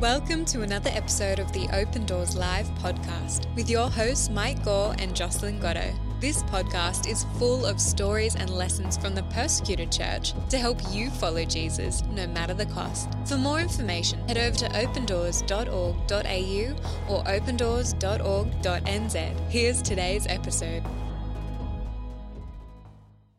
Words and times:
Welcome 0.00 0.44
to 0.46 0.60
another 0.60 0.90
episode 0.92 1.38
of 1.38 1.52
the 1.52 1.74
Open 1.74 2.04
Doors 2.04 2.36
Live 2.36 2.68
podcast 2.80 3.46
with 3.54 3.70
your 3.70 3.88
hosts 3.88 4.28
Mike 4.28 4.62
Gore 4.62 4.94
and 4.98 5.16
Jocelyn 5.16 5.58
Gotto. 5.58 5.90
This 6.20 6.42
podcast 6.42 7.10
is 7.10 7.24
full 7.38 7.64
of 7.64 7.80
stories 7.80 8.36
and 8.36 8.50
lessons 8.50 8.98
from 8.98 9.14
the 9.14 9.22
persecuted 9.22 9.90
church 9.90 10.34
to 10.50 10.58
help 10.58 10.82
you 10.90 11.08
follow 11.08 11.46
Jesus 11.46 12.02
no 12.10 12.26
matter 12.26 12.52
the 12.52 12.66
cost. 12.66 13.08
For 13.24 13.38
more 13.38 13.58
information, 13.58 14.18
head 14.28 14.36
over 14.36 14.56
to 14.56 14.68
opendoors.org.au 14.68 17.14
or 17.14 17.24
opendoors.org.nz. 17.24 19.50
Here's 19.50 19.80
today's 19.80 20.26
episode. 20.26 20.82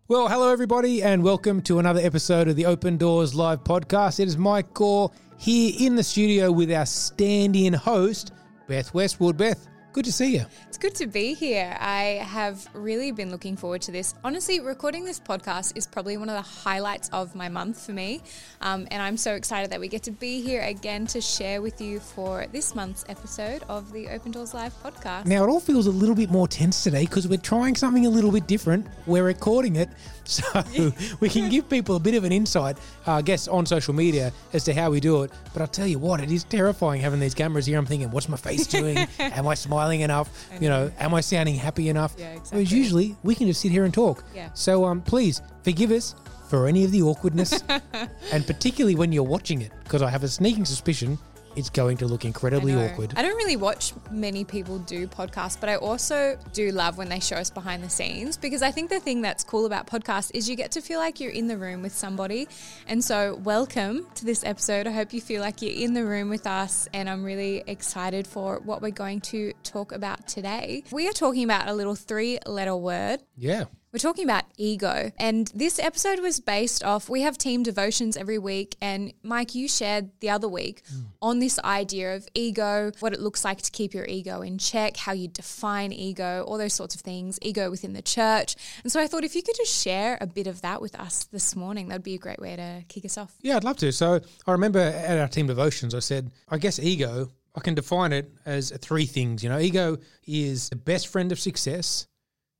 Well, 0.10 0.30
hello 0.30 0.54
everybody, 0.54 1.04
and 1.04 1.22
welcome 1.22 1.62
to 1.64 1.80
another 1.80 2.00
episode 2.00 2.48
of 2.48 2.56
the 2.56 2.66
Open 2.66 2.96
Doors 2.96 3.36
Live 3.36 3.66
podcast. 3.66 4.22
It 4.22 4.30
is 4.30 4.38
Mike 4.38 4.74
Gore 4.74 5.12
here 5.38 5.74
in 5.82 5.98
the 5.98 6.04
studio 6.04 6.50
with 6.50 6.72
our 6.72 6.86
stand-in 6.86 7.74
host, 7.74 8.32
Beth 8.70 8.94
Westwood. 8.94 9.36
Beth, 9.36 9.68
good 9.98 10.06
to 10.06 10.12
see 10.12 10.36
you. 10.36 10.46
It's 10.68 10.78
good 10.78 10.94
to 10.96 11.08
be 11.08 11.34
here. 11.34 11.76
I 11.80 12.22
have 12.24 12.68
really 12.76 13.12
been 13.12 13.32
looking 13.32 13.58
forward 13.58 13.82
to 13.82 13.92
this. 13.92 14.14
Honestly, 14.24 14.60
recording 14.60 15.04
this 15.06 15.20
podcast 15.20 15.76
is 15.76 15.88
probably 15.88 16.18
one 16.18 16.30
of 16.30 16.36
the 16.36 16.48
highlights 16.48 17.10
of 17.10 17.34
my 17.34 17.50
month 17.50 17.84
for 17.84 17.94
me. 17.94 18.22
Um, 18.62 18.88
and 18.92 19.02
I'm 19.02 19.18
so 19.18 19.34
excited 19.34 19.72
that 19.72 19.80
we 19.80 19.88
get 19.88 20.04
to 20.04 20.12
be 20.12 20.40
here 20.40 20.62
again 20.62 21.08
to 21.08 21.20
share 21.20 21.64
with 21.64 21.82
you 21.82 22.00
for 22.00 22.46
this 22.52 22.76
month's 22.76 23.06
episode 23.10 23.64
of 23.70 23.92
the 23.92 24.08
Open 24.10 24.32
Doors 24.32 24.54
Live 24.54 24.72
podcast. 24.84 25.26
Now, 25.26 25.44
it 25.44 25.50
all 25.50 25.60
feels 25.60 25.88
a 25.88 25.92
little 25.92 26.14
bit 26.14 26.30
more 26.30 26.48
tense 26.48 26.84
today 26.84 27.06
because 27.06 27.28
we're 27.28 27.40
trying 27.40 27.76
something 27.76 28.06
a 28.06 28.10
little 28.12 28.32
bit 28.32 28.46
different. 28.46 28.86
We're 29.08 29.24
recording 29.26 29.78
it 29.78 29.90
so 30.26 30.44
we 31.22 31.30
can 31.30 31.50
give 31.50 31.68
people 31.70 31.96
a 31.96 32.00
bit 32.00 32.14
of 32.14 32.24
an 32.24 32.32
insight, 32.32 32.78
uh, 33.08 33.14
I 33.14 33.24
guess, 33.24 33.48
on 33.48 33.66
social 33.66 33.96
media 33.96 34.32
as 34.54 34.64
to 34.66 34.76
how 34.76 34.92
we 34.92 35.00
do 35.00 35.24
it. 35.24 35.32
But 35.54 35.64
I'll 35.64 35.68
tell 35.68 35.88
you 35.88 35.98
what, 35.98 36.20
it 36.20 36.32
is 36.32 36.44
terrifying 36.44 37.02
having 37.02 37.20
these 37.20 37.34
cameras 37.34 37.66
here. 37.66 37.80
I'm 37.80 37.88
thinking, 37.88 38.12
what's 38.12 38.30
my 38.30 38.38
face 38.38 38.68
doing? 38.68 38.96
Am 39.20 39.48
I 39.48 39.56
smiling 39.56 39.87
enough? 40.02 40.30
You 40.60 40.70
know, 40.70 40.92
am 41.00 41.14
I 41.14 41.22
sounding 41.22 41.56
happy 41.56 41.90
enough? 41.90 42.16
Yeah, 42.18 42.38
Whereas 42.50 42.72
usually 42.72 43.16
we 43.24 43.36
can 43.36 43.48
just 43.48 43.62
sit 43.62 43.72
here 43.72 43.86
and 43.86 43.94
talk. 43.94 44.24
Yeah. 44.36 44.50
So 44.54 44.86
um, 44.86 45.02
please 45.02 45.42
forgive 45.64 45.92
us 45.92 46.16
for 46.50 46.68
any 46.68 46.86
of 46.86 46.92
the 46.92 47.02
awkwardness, 47.02 47.62
and 48.32 48.46
particularly 48.48 48.96
when 48.96 49.12
you're 49.12 49.24
watching 49.24 49.62
it, 49.62 49.72
because 49.84 50.02
I 50.02 50.10
have 50.10 50.24
a 50.24 50.28
sneaking 50.30 50.66
suspicion 50.66 51.18
it's 51.58 51.72
going 51.72 51.98
to 51.98 52.06
look 52.06 52.24
incredibly 52.24 52.74
I 52.74 52.86
awkward. 52.86 53.14
I 53.18 53.24
don't 53.24 53.36
really 53.36 53.56
watch 53.56 53.92
many 54.12 54.44
people 54.44 54.78
do 54.78 55.08
podcasts, 55.08 55.60
but 55.60 55.70
I 55.70 55.76
also 55.78 56.38
do 56.54 56.72
love 56.72 57.00
when 57.00 57.10
they 57.10 57.20
show 57.20 57.36
us 57.36 57.50
behind 57.50 57.84
the 57.84 57.90
scenes 57.90 58.38
because 58.38 58.62
I 58.62 58.70
think 58.70 58.92
the 58.92 59.00
thing 59.00 59.24
that's 59.24 59.44
cool 59.44 59.66
about 59.66 59.88
podcasts 59.88 60.30
is 60.36 60.48
you 60.48 60.56
get 60.56 60.72
to 60.74 60.82
feel 60.82 61.00
like 61.00 61.20
you're 61.20 61.32
in 61.32 61.48
the 61.48 61.58
room 61.58 61.82
with 61.82 61.96
somebody. 61.96 62.48
And 62.86 63.04
so, 63.04 63.42
welcome 63.44 64.06
to 64.16 64.26
this 64.26 64.44
episode. 64.44 64.86
I 64.86 64.92
hope 64.92 65.14
you 65.14 65.20
feel 65.20 65.42
like 65.42 65.64
you're 65.64 65.74
in 65.74 65.96
the 65.96 66.06
room 66.06 66.30
with 66.30 66.46
us, 66.46 66.88
and 66.94 67.10
I'm 67.10 67.24
really 67.24 67.64
excited 67.66 68.28
for 68.28 68.60
what 68.60 68.84
we're 68.84 68.92
going 68.92 69.22
to 69.22 69.52
talk 69.64 69.92
about 69.92 70.28
today. 70.28 70.84
We 70.92 71.10
are 71.10 71.14
talking 71.14 71.44
about 71.44 71.68
a 71.68 71.74
little 71.74 71.96
three 71.96 72.38
letter 72.46 72.76
word 72.76 73.22
yeah. 73.36 73.66
We're 73.92 74.00
talking 74.00 74.26
about 74.26 74.44
ego. 74.58 75.12
And 75.18 75.48
this 75.56 75.80
episode 75.80 76.20
was 76.20 76.40
based 76.40 76.84
off, 76.84 77.10
we 77.10 77.22
have 77.22 77.38
team 77.38 77.64
devotions 77.64 78.18
every 78.18 78.38
week. 78.38 78.76
And 78.82 79.14
Mike, 79.24 79.56
you 79.56 79.68
shared 79.68 80.10
the 80.20 80.30
other 80.30 80.48
week 80.48 80.84
hmm. 80.92 81.04
on 81.22 81.40
this 81.40 81.58
idea 81.60 82.16
of 82.16 82.28
ego, 82.34 82.92
what 83.00 83.14
it 83.14 83.20
looks 83.20 83.46
like 83.46 83.62
to 83.62 83.72
keep 83.72 83.94
your 83.94 84.06
ego 84.06 84.42
in 84.42 84.58
check, 84.58 84.98
how 84.98 85.14
you 85.14 85.28
define 85.28 85.94
ego, 85.94 86.44
all 86.48 86.58
those 86.58 86.74
sorts 86.74 86.96
of 86.96 87.02
things, 87.02 87.40
ego 87.42 87.70
within 87.70 87.94
the 87.94 88.02
church. 88.02 88.56
And 88.84 88.92
so 88.92 89.00
I 89.00 89.08
thought 89.08 89.24
if 89.24 89.36
you 89.36 89.42
could 89.42 89.56
just 89.56 89.74
share 89.74 90.18
a 90.20 90.28
bit 90.28 90.48
of 90.48 90.62
that 90.62 90.82
with 90.82 91.00
us 91.00 91.24
this 91.26 91.56
morning, 91.56 91.88
that'd 91.88 92.04
be 92.04 92.16
a 92.16 92.20
great 92.20 92.40
way 92.40 92.56
to 92.56 92.84
kick 92.90 93.06
us 93.06 93.18
off. 93.18 93.36
Yeah, 93.42 93.56
I'd 93.56 93.64
love 93.64 93.78
to. 93.78 93.92
So 93.92 94.20
I 94.46 94.52
remember 94.52 94.80
at 94.80 95.18
our 95.18 95.28
team 95.28 95.48
devotions, 95.48 95.96
I 95.96 96.00
said, 96.00 96.32
I 96.50 96.58
guess 96.58 96.78
ego, 96.80 97.32
I 97.56 97.62
can 97.62 97.74
define 97.74 98.14
it 98.14 98.32
as 98.46 98.72
three 98.82 99.06
things. 99.06 99.44
You 99.44 99.50
know, 99.50 99.60
ego 99.60 99.98
is 100.28 100.70
the 100.70 100.76
best 100.76 101.08
friend 101.08 101.32
of 101.32 101.40
success, 101.40 102.06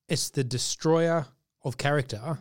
it's 0.08 0.30
the 0.30 0.44
destroyer 0.44 1.26
of 1.64 1.78
character, 1.78 2.40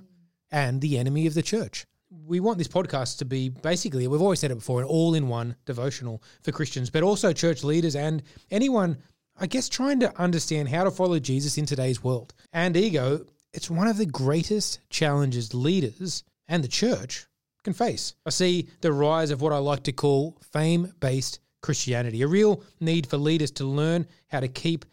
and 0.51 0.81
the 0.81 0.99
enemy 0.99 1.27
of 1.27 1.35
the 1.35 1.43
church. 1.43 1.87
We 2.11 2.41
want 2.41 2.59
this 2.59 2.69
podcast 2.69 3.19
to 3.19 3.25
be 3.25 3.49
basically, 3.49 4.07
we've 4.07 4.23
always 4.23 4.41
said 4.41 4.53
it 4.53 4.57
before, 4.57 4.81
an 4.81 4.87
all 4.87 5.15
in 5.15 5.29
one 5.29 5.57
devotional 5.65 6.23
for 6.43 6.53
Christians, 6.53 6.91
but 6.91 7.03
also 7.03 7.33
church 7.33 7.65
leaders 7.65 7.97
and 7.97 8.23
anyone, 8.51 8.99
I 9.39 9.47
guess, 9.47 9.69
trying 9.69 10.01
to 10.01 10.17
understand 10.21 10.69
how 10.69 10.85
to 10.85 10.91
follow 10.91 11.19
Jesus 11.19 11.59
in 11.59 11.67
today's 11.67 12.05
world. 12.05 12.35
And 12.53 12.77
ego, 12.77 13.27
it's 13.53 13.69
one 13.69 13.89
of 13.89 13.97
the 13.97 14.07
greatest 14.07 14.81
challenges 14.89 15.53
leaders 15.53 16.23
and 16.47 16.63
the 16.63 16.69
church 16.69 17.27
can 17.65 17.73
face. 17.73 18.15
I 18.25 18.31
see 18.31 18.69
the 18.81 18.93
rise 18.93 19.33
of 19.33 19.43
what 19.43 19.53
I 19.53 19.59
like 19.59 19.83
to 19.85 19.93
call 19.93 20.39
fame 20.53 20.93
based 21.01 21.41
Christianity, 21.61 22.23
a 22.23 22.29
real 22.29 22.63
need 22.79 23.09
for 23.09 23.17
leaders 23.17 23.51
to 23.53 23.65
learn 23.65 24.07
how 24.29 24.39
to 24.39 24.49
keep 24.49 24.85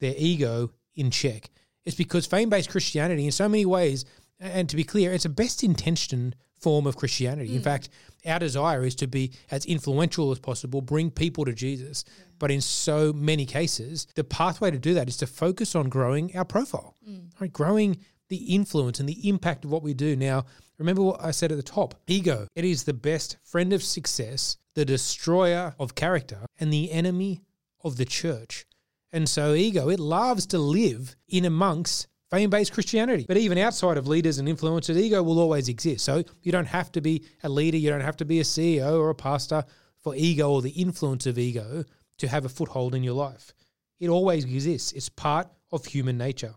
their 0.00 0.14
ego 0.16 0.70
in 0.94 1.10
check. 1.10 1.50
It's 1.84 1.96
because 1.96 2.26
fame 2.26 2.48
based 2.48 2.70
Christianity, 2.70 3.24
in 3.24 3.32
so 3.32 3.48
many 3.48 3.66
ways, 3.66 4.04
and 4.40 4.68
to 4.68 4.76
be 4.76 4.84
clear, 4.84 5.12
it's 5.12 5.24
a 5.24 5.30
best 5.30 5.62
intentioned 5.62 6.36
form 6.60 6.86
of 6.86 6.96
Christianity. 6.96 7.54
In 7.54 7.60
mm. 7.60 7.64
fact, 7.64 7.88
our 8.24 8.38
desire 8.38 8.84
is 8.84 8.94
to 8.96 9.06
be 9.06 9.32
as 9.50 9.66
influential 9.66 10.30
as 10.30 10.38
possible, 10.38 10.80
bring 10.80 11.10
people 11.10 11.44
to 11.44 11.52
Jesus. 11.52 12.04
But 12.38 12.50
in 12.50 12.60
so 12.60 13.12
many 13.12 13.44
cases, 13.44 14.06
the 14.14 14.24
pathway 14.24 14.70
to 14.70 14.78
do 14.78 14.94
that 14.94 15.08
is 15.08 15.16
to 15.18 15.26
focus 15.26 15.74
on 15.74 15.88
growing 15.88 16.34
our 16.36 16.44
profile, 16.44 16.96
mm. 17.08 17.28
right? 17.40 17.52
growing 17.52 17.98
the 18.28 18.54
influence 18.54 19.00
and 19.00 19.08
the 19.08 19.28
impact 19.28 19.64
of 19.64 19.70
what 19.70 19.82
we 19.82 19.92
do. 19.92 20.16
Now, 20.16 20.44
remember 20.78 21.02
what 21.02 21.22
I 21.22 21.32
said 21.32 21.52
at 21.52 21.58
the 21.58 21.62
top 21.62 21.96
ego, 22.06 22.46
it 22.54 22.64
is 22.64 22.84
the 22.84 22.94
best 22.94 23.36
friend 23.42 23.72
of 23.72 23.82
success, 23.82 24.56
the 24.74 24.84
destroyer 24.84 25.74
of 25.78 25.94
character, 25.94 26.46
and 26.58 26.72
the 26.72 26.92
enemy 26.92 27.42
of 27.84 27.96
the 27.96 28.04
church. 28.04 28.64
And 29.12 29.28
so, 29.28 29.54
ego, 29.54 29.90
it 29.90 30.00
loves 30.00 30.46
to 30.46 30.58
live 30.58 31.16
in 31.28 31.44
amongst 31.44 32.06
fame 32.30 32.48
based 32.50 32.72
Christianity. 32.72 33.26
But 33.28 33.36
even 33.36 33.58
outside 33.58 33.98
of 33.98 34.08
leaders 34.08 34.38
and 34.38 34.48
influencers, 34.48 34.96
ego 34.96 35.22
will 35.22 35.38
always 35.38 35.68
exist. 35.68 36.04
So, 36.04 36.24
you 36.42 36.50
don't 36.50 36.66
have 36.66 36.90
to 36.92 37.00
be 37.00 37.24
a 37.42 37.48
leader, 37.48 37.76
you 37.76 37.90
don't 37.90 38.00
have 38.00 38.16
to 38.18 38.24
be 38.24 38.40
a 38.40 38.44
CEO 38.44 38.98
or 38.98 39.10
a 39.10 39.14
pastor 39.14 39.64
for 39.98 40.14
ego 40.16 40.50
or 40.50 40.62
the 40.62 40.70
influence 40.70 41.26
of 41.26 41.38
ego 41.38 41.84
to 42.18 42.28
have 42.28 42.44
a 42.44 42.48
foothold 42.48 42.94
in 42.94 43.02
your 43.02 43.14
life. 43.14 43.52
It 44.00 44.08
always 44.08 44.44
exists, 44.44 44.92
it's 44.92 45.08
part 45.08 45.48
of 45.70 45.84
human 45.84 46.18
nature. 46.18 46.54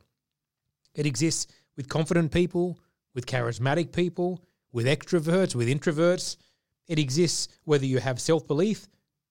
It 0.95 1.05
exists 1.05 1.47
with 1.75 1.89
confident 1.89 2.31
people, 2.31 2.79
with 3.13 3.25
charismatic 3.25 3.91
people, 3.91 4.41
with 4.71 4.85
extroverts, 4.85 5.55
with 5.55 5.67
introverts. 5.67 6.37
It 6.87 6.99
exists 6.99 7.47
whether 7.63 7.85
you 7.85 7.99
have 7.99 8.19
self 8.19 8.47
belief. 8.47 8.87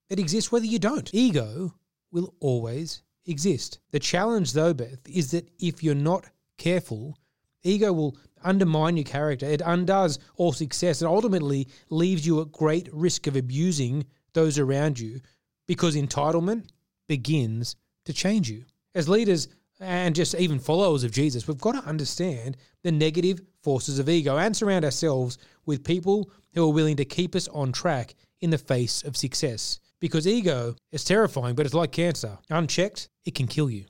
It 0.09 0.19
exists 0.19 0.53
whether 0.53 0.67
you 0.67 0.79
don't. 0.79 1.09
Ego 1.13 1.75
will 2.11 2.35
always 2.41 3.03
exist. 3.27 3.79
The 3.91 3.99
challenge, 3.99 4.53
though, 4.53 4.75
Beth, 4.75 5.09
is 5.09 5.31
that 5.33 5.49
if 5.59 5.83
you're 5.83 5.95
not 5.95 6.27
careful, 6.59 7.19
ego 7.63 7.93
will 7.93 8.17
undermine 8.43 8.97
your 8.97 9.05
character. 9.05 9.47
It 9.47 9.63
undoes 9.65 10.19
all 10.37 10.53
success 10.53 11.01
and 11.01 11.09
ultimately 11.09 11.69
leaves 11.91 12.27
you 12.27 12.41
at 12.41 12.53
great 12.53 12.89
risk 12.93 13.27
of 13.27 13.37
abusing 13.37 14.05
those 14.35 14.59
around 14.59 14.99
you 14.99 15.21
because 15.67 15.97
entitlement 15.97 16.69
begins 17.09 17.77
to 18.05 18.13
change 18.13 18.51
you. 18.51 18.65
As 18.95 19.09
leaders 19.09 19.49
and 19.81 20.15
just 20.15 20.35
even 20.35 20.59
followers 20.59 21.05
of 21.05 21.11
Jesus, 21.11 21.49
we've 21.49 21.59
got 21.59 21.73
to 21.73 21.89
understand 21.89 22.57
the 22.83 22.93
negative 22.93 23.41
forces 23.63 23.99
of 23.99 24.09
ego 24.09 24.37
and 24.37 24.57
surround 24.57 24.85
ourselves 24.85 25.39
with 25.67 25.85
people 25.85 26.31
who 26.55 26.69
are 26.69 26.73
willing 26.73 26.97
to 26.97 27.05
keep 27.05 27.35
us 27.35 27.49
on 27.49 27.73
track 27.73 28.15
in 28.41 28.51
the 28.51 28.59
face 28.59 29.03
of 29.03 29.17
success. 29.17 29.81
Because 30.01 30.27
ego 30.27 30.77
is 30.93 31.03
terrifying, 31.03 31.55
but 31.55 31.65
it's 31.65 31.75
like 31.75 31.93
cancer. 31.93 32.39
Unchecked, 32.51 33.09
it 33.25 33.35
can 33.35 33.47
kill 33.47 33.71
you. 33.71 33.87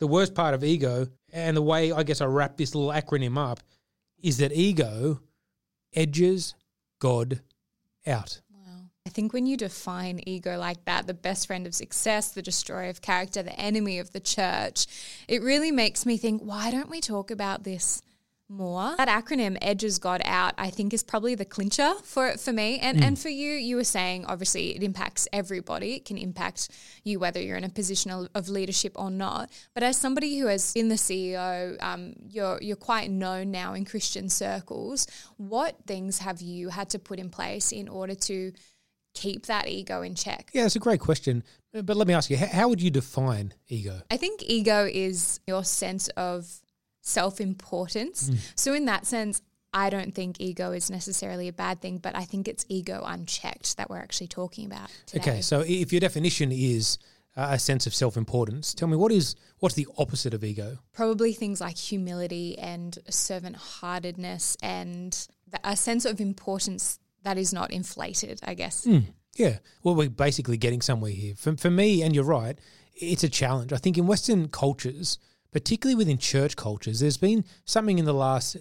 The 0.00 0.06
worst 0.06 0.34
part 0.34 0.54
of 0.54 0.64
ego, 0.64 1.08
and 1.32 1.56
the 1.56 1.62
way 1.62 1.92
I 1.92 2.02
guess 2.02 2.20
I 2.20 2.26
wrap 2.26 2.56
this 2.56 2.74
little 2.74 2.90
acronym 2.90 3.38
up, 3.38 3.60
is 4.22 4.38
that 4.38 4.52
ego 4.52 5.20
edges 5.94 6.54
God 6.98 7.40
out. 8.06 8.40
Wow. 8.52 8.88
I 9.06 9.10
think 9.10 9.32
when 9.32 9.46
you 9.46 9.56
define 9.56 10.20
ego 10.26 10.58
like 10.58 10.84
that, 10.86 11.06
the 11.06 11.14
best 11.14 11.46
friend 11.46 11.66
of 11.66 11.74
success, 11.74 12.30
the 12.30 12.42
destroyer 12.42 12.88
of 12.88 13.00
character, 13.00 13.42
the 13.42 13.58
enemy 13.58 13.98
of 13.98 14.12
the 14.12 14.20
church, 14.20 14.86
it 15.28 15.42
really 15.42 15.70
makes 15.70 16.04
me 16.06 16.16
think 16.16 16.42
why 16.42 16.70
don't 16.70 16.90
we 16.90 17.00
talk 17.00 17.30
about 17.30 17.64
this 17.64 18.02
more? 18.52 18.94
That 18.96 19.08
acronym 19.08 19.56
edges 19.60 19.98
God 19.98 20.22
out, 20.24 20.54
I 20.58 20.70
think 20.70 20.92
is 20.92 21.02
probably 21.02 21.34
the 21.34 21.44
clincher 21.44 21.94
for 22.04 22.36
for 22.36 22.52
me. 22.52 22.78
And 22.78 23.02
and 23.02 23.18
for 23.18 23.28
you, 23.28 23.52
you 23.52 23.76
were 23.76 23.84
saying 23.84 24.26
obviously 24.26 24.76
it 24.76 24.82
impacts 24.82 25.26
everybody. 25.32 25.94
It 25.94 26.04
can 26.04 26.18
impact 26.18 26.68
you 27.04 27.18
whether 27.18 27.40
you're 27.40 27.56
in 27.56 27.64
a 27.64 27.68
position 27.68 28.10
of, 28.10 28.28
of 28.34 28.48
leadership 28.48 28.92
or 28.96 29.10
not. 29.10 29.50
But 29.74 29.82
as 29.82 29.96
somebody 29.96 30.38
who 30.38 30.46
has 30.46 30.72
been 30.72 30.88
the 30.88 30.96
CEO, 30.96 31.82
um, 31.82 32.14
you're 32.28 32.58
you're 32.60 32.76
quite 32.76 33.10
known 33.10 33.50
now 33.50 33.74
in 33.74 33.84
Christian 33.84 34.28
circles. 34.28 35.06
What 35.36 35.76
things 35.86 36.18
have 36.18 36.40
you 36.40 36.68
had 36.68 36.90
to 36.90 36.98
put 36.98 37.18
in 37.18 37.30
place 37.30 37.72
in 37.72 37.88
order 37.88 38.14
to 38.14 38.52
keep 39.14 39.46
that 39.46 39.68
ego 39.68 40.02
in 40.02 40.14
check? 40.14 40.50
Yeah, 40.52 40.66
it's 40.66 40.76
a 40.76 40.80
great 40.80 41.00
question. 41.00 41.42
But 41.72 41.96
let 41.96 42.06
me 42.06 42.14
ask 42.14 42.28
you, 42.28 42.36
how, 42.36 42.46
how 42.46 42.68
would 42.68 42.82
you 42.82 42.90
define 42.90 43.54
ego? 43.68 44.02
I 44.10 44.18
think 44.18 44.42
ego 44.46 44.86
is 44.90 45.40
your 45.46 45.64
sense 45.64 46.08
of 46.08 46.61
self 47.02 47.40
importance. 47.40 48.30
So, 48.54 48.72
in 48.72 48.86
that 48.86 49.06
sense, 49.06 49.42
I 49.74 49.90
don't 49.90 50.14
think 50.14 50.40
ego 50.40 50.72
is 50.72 50.90
necessarily 50.90 51.48
a 51.48 51.52
bad 51.52 51.80
thing, 51.80 51.98
but 51.98 52.16
I 52.16 52.24
think 52.24 52.48
it's 52.48 52.64
ego 52.68 53.02
unchecked 53.06 53.76
that 53.76 53.88
we're 53.88 53.98
actually 53.98 54.28
talking 54.28 54.66
about. 54.66 54.90
Today. 55.06 55.20
Okay, 55.30 55.40
so 55.40 55.60
if 55.66 55.92
your 55.92 56.00
definition 56.00 56.52
is 56.52 56.98
uh, 57.36 57.48
a 57.50 57.58
sense 57.58 57.86
of 57.86 57.94
self-importance, 57.94 58.74
tell 58.74 58.88
me 58.88 58.96
what 58.96 59.12
is 59.12 59.34
what's 59.60 59.74
the 59.74 59.86
opposite 59.96 60.34
of 60.34 60.44
ego? 60.44 60.78
Probably 60.92 61.32
things 61.32 61.60
like 61.60 61.76
humility 61.76 62.58
and 62.58 62.98
servant-heartedness 63.08 64.56
and 64.62 65.26
a 65.64 65.76
sense 65.76 66.04
of 66.04 66.20
importance 66.20 66.98
that 67.22 67.38
is 67.38 67.52
not 67.52 67.70
inflated, 67.70 68.40
I 68.44 68.54
guess. 68.54 68.86
Mm, 68.86 69.04
yeah. 69.36 69.58
Well, 69.82 69.94
we're 69.94 70.10
basically 70.10 70.56
getting 70.56 70.82
somewhere 70.82 71.12
here. 71.12 71.34
For, 71.34 71.56
for 71.56 71.70
me, 71.70 72.02
and 72.02 72.14
you're 72.14 72.24
right, 72.24 72.58
it's 72.94 73.24
a 73.24 73.28
challenge. 73.28 73.72
I 73.72 73.76
think 73.78 73.96
in 73.96 74.06
Western 74.06 74.48
cultures, 74.48 75.18
particularly 75.52 75.94
within 75.94 76.18
church 76.18 76.56
cultures, 76.56 77.00
there's 77.00 77.16
been 77.16 77.44
something 77.64 77.98
in 77.98 78.04
the 78.04 78.14
last 78.14 78.56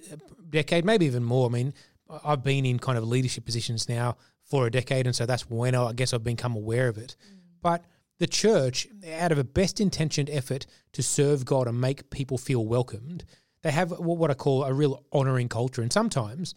decade, 0.50 0.86
maybe 0.86 1.06
even 1.06 1.24
more. 1.24 1.48
I 1.50 1.52
mean, 1.52 1.74
I've 2.24 2.44
been 2.44 2.66
in 2.66 2.80
kind 2.80 2.98
of 2.98 3.08
leadership 3.08 3.46
positions 3.46 3.88
now 3.88 4.18
for 4.44 4.68
a 4.68 4.72
decade, 4.72 5.08
and 5.08 5.16
so 5.16 5.26
that's 5.26 5.50
when 5.50 5.74
I 5.76 5.94
guess 5.94 6.14
I've 6.14 6.24
become 6.24 6.56
aware 6.56 6.90
of 6.90 6.98
it. 6.98 7.16
Mm. 7.24 7.38
But 7.62 7.86
the 8.20 8.28
church, 8.28 8.88
out 9.14 9.32
of 9.32 9.38
a 9.38 9.44
best 9.44 9.80
intentioned 9.80 10.30
effort 10.30 10.68
to 10.94 11.02
serve 11.02 11.46
God 11.46 11.68
and 11.68 11.80
make 11.80 12.10
people 12.10 12.38
feel 12.38 12.66
welcomed, 12.66 13.24
they 13.64 13.72
have 13.72 13.92
what 13.92 14.30
I 14.30 14.34
call 14.34 14.64
a 14.64 14.74
real 14.74 15.04
honoring 15.12 15.48
culture. 15.48 15.82
And 15.82 15.94
sometimes 15.94 16.54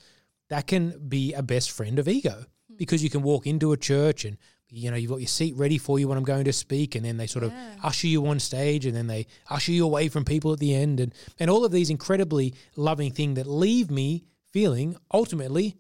that 0.50 0.66
can 0.66 1.08
be 1.08 1.32
a 1.32 1.42
best 1.42 1.70
friend 1.70 1.98
of 1.98 2.08
ego 2.08 2.46
mm. 2.70 2.76
because 2.76 3.04
you 3.04 3.10
can 3.10 3.22
walk 3.22 3.46
into 3.46 3.72
a 3.72 3.76
church 3.76 4.25
and 4.25 4.37
you 4.75 4.91
know, 4.91 4.97
you've 4.97 5.11
got 5.11 5.21
your 5.21 5.29
seat 5.29 5.55
ready 5.56 5.79
for 5.79 5.99
you 5.99 6.09
when 6.09 6.19
I'm 6.19 6.25
going 6.25 6.44
to 6.44 6.53
speak, 6.53 6.94
and 6.94 7.05
then 7.05 7.17
they 7.17 7.26
sort 7.26 7.44
yeah. 7.44 7.73
of 7.75 7.85
usher 7.85 8.06
you 8.06 8.26
on 8.26 8.41
stage, 8.41 8.87
and 8.87 8.97
then 8.97 9.06
they 9.06 9.26
usher 9.49 9.73
you 9.73 9.85
away 9.85 10.09
from 10.09 10.25
people 10.25 10.53
at 10.53 10.59
the 10.59 10.75
end, 10.75 11.00
and 11.00 11.15
and 11.38 11.50
all 11.50 11.65
of 11.65 11.73
these 11.73 11.91
incredibly 11.91 12.55
loving 12.76 13.12
things 13.12 13.37
that 13.37 13.47
leave 13.47 13.91
me 13.91 14.25
feeling 14.53 14.97
ultimately 15.12 15.76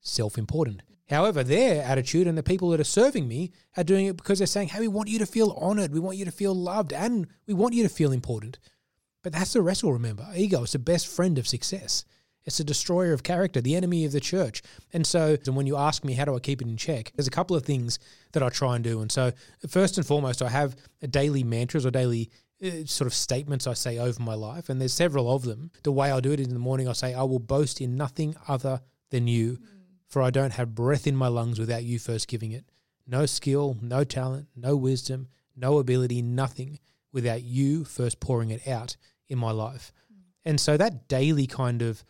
self-important. 0.00 0.82
However, 1.08 1.42
their 1.42 1.82
attitude 1.82 2.26
and 2.26 2.36
the 2.36 2.42
people 2.42 2.70
that 2.70 2.80
are 2.80 2.84
serving 2.84 3.28
me 3.28 3.52
are 3.76 3.84
doing 3.84 4.06
it 4.06 4.16
because 4.16 4.38
they're 4.38 4.46
saying, 4.46 4.68
"Hey, 4.68 4.80
we 4.80 4.88
want 4.88 5.08
you 5.08 5.18
to 5.18 5.26
feel 5.26 5.50
honored, 5.52 5.92
we 5.92 6.00
want 6.00 6.18
you 6.18 6.24
to 6.24 6.32
feel 6.32 6.54
loved, 6.54 6.92
and 6.92 7.26
we 7.46 7.54
want 7.54 7.74
you 7.74 7.82
to 7.82 7.88
feel 7.88 8.12
important." 8.12 8.58
But 9.22 9.32
that's 9.32 9.54
the 9.54 9.62
wrestle. 9.62 9.92
Remember, 9.92 10.28
ego 10.34 10.62
is 10.62 10.72
the 10.72 10.78
best 10.78 11.06
friend 11.06 11.38
of 11.38 11.48
success. 11.48 12.04
It's 12.44 12.60
a 12.60 12.64
destroyer 12.64 13.12
of 13.12 13.22
character, 13.22 13.60
the 13.60 13.74
enemy 13.74 14.04
of 14.04 14.12
the 14.12 14.20
church. 14.20 14.62
And 14.92 15.06
so, 15.06 15.36
and 15.46 15.56
when 15.56 15.66
you 15.66 15.76
ask 15.76 16.04
me 16.04 16.12
how 16.14 16.26
do 16.26 16.36
I 16.36 16.40
keep 16.40 16.60
it 16.60 16.68
in 16.68 16.76
check, 16.76 17.12
there's 17.16 17.26
a 17.26 17.30
couple 17.30 17.56
of 17.56 17.64
things 17.64 17.98
that 18.32 18.42
I 18.42 18.48
try 18.50 18.74
and 18.74 18.84
do. 18.84 19.00
And 19.00 19.10
so, 19.10 19.32
first 19.68 19.96
and 19.96 20.06
foremost, 20.06 20.42
I 20.42 20.50
have 20.50 20.76
daily 21.10 21.42
mantras 21.42 21.86
or 21.86 21.90
daily 21.90 22.30
uh, 22.62 22.84
sort 22.86 23.06
of 23.06 23.14
statements 23.14 23.66
I 23.66 23.74
say 23.74 23.98
over 23.98 24.22
my 24.22 24.34
life, 24.34 24.68
and 24.68 24.80
there's 24.80 24.92
several 24.92 25.34
of 25.34 25.42
them. 25.42 25.70
The 25.82 25.92
way 25.92 26.10
I 26.10 26.20
do 26.20 26.32
it 26.32 26.40
is 26.40 26.46
in 26.46 26.54
the 26.54 26.60
morning, 26.60 26.88
I 26.88 26.92
say, 26.92 27.14
I 27.14 27.22
will 27.22 27.38
boast 27.38 27.80
in 27.80 27.96
nothing 27.96 28.36
other 28.46 28.80
than 29.10 29.26
you, 29.26 29.58
for 30.06 30.22
I 30.22 30.30
don't 30.30 30.52
have 30.52 30.74
breath 30.74 31.06
in 31.06 31.16
my 31.16 31.28
lungs 31.28 31.58
without 31.58 31.84
you 31.84 31.98
first 31.98 32.28
giving 32.28 32.52
it. 32.52 32.64
No 33.06 33.26
skill, 33.26 33.76
no 33.82 34.04
talent, 34.04 34.48
no 34.54 34.76
wisdom, 34.76 35.28
no 35.56 35.78
ability, 35.78 36.22
nothing 36.22 36.78
without 37.12 37.42
you 37.42 37.84
first 37.84 38.20
pouring 38.20 38.50
it 38.50 38.66
out 38.66 38.96
in 39.28 39.38
my 39.38 39.50
life. 39.50 39.92
And 40.44 40.60
so 40.60 40.76
that 40.76 41.08
daily 41.08 41.46
kind 41.46 41.82
of 41.82 42.04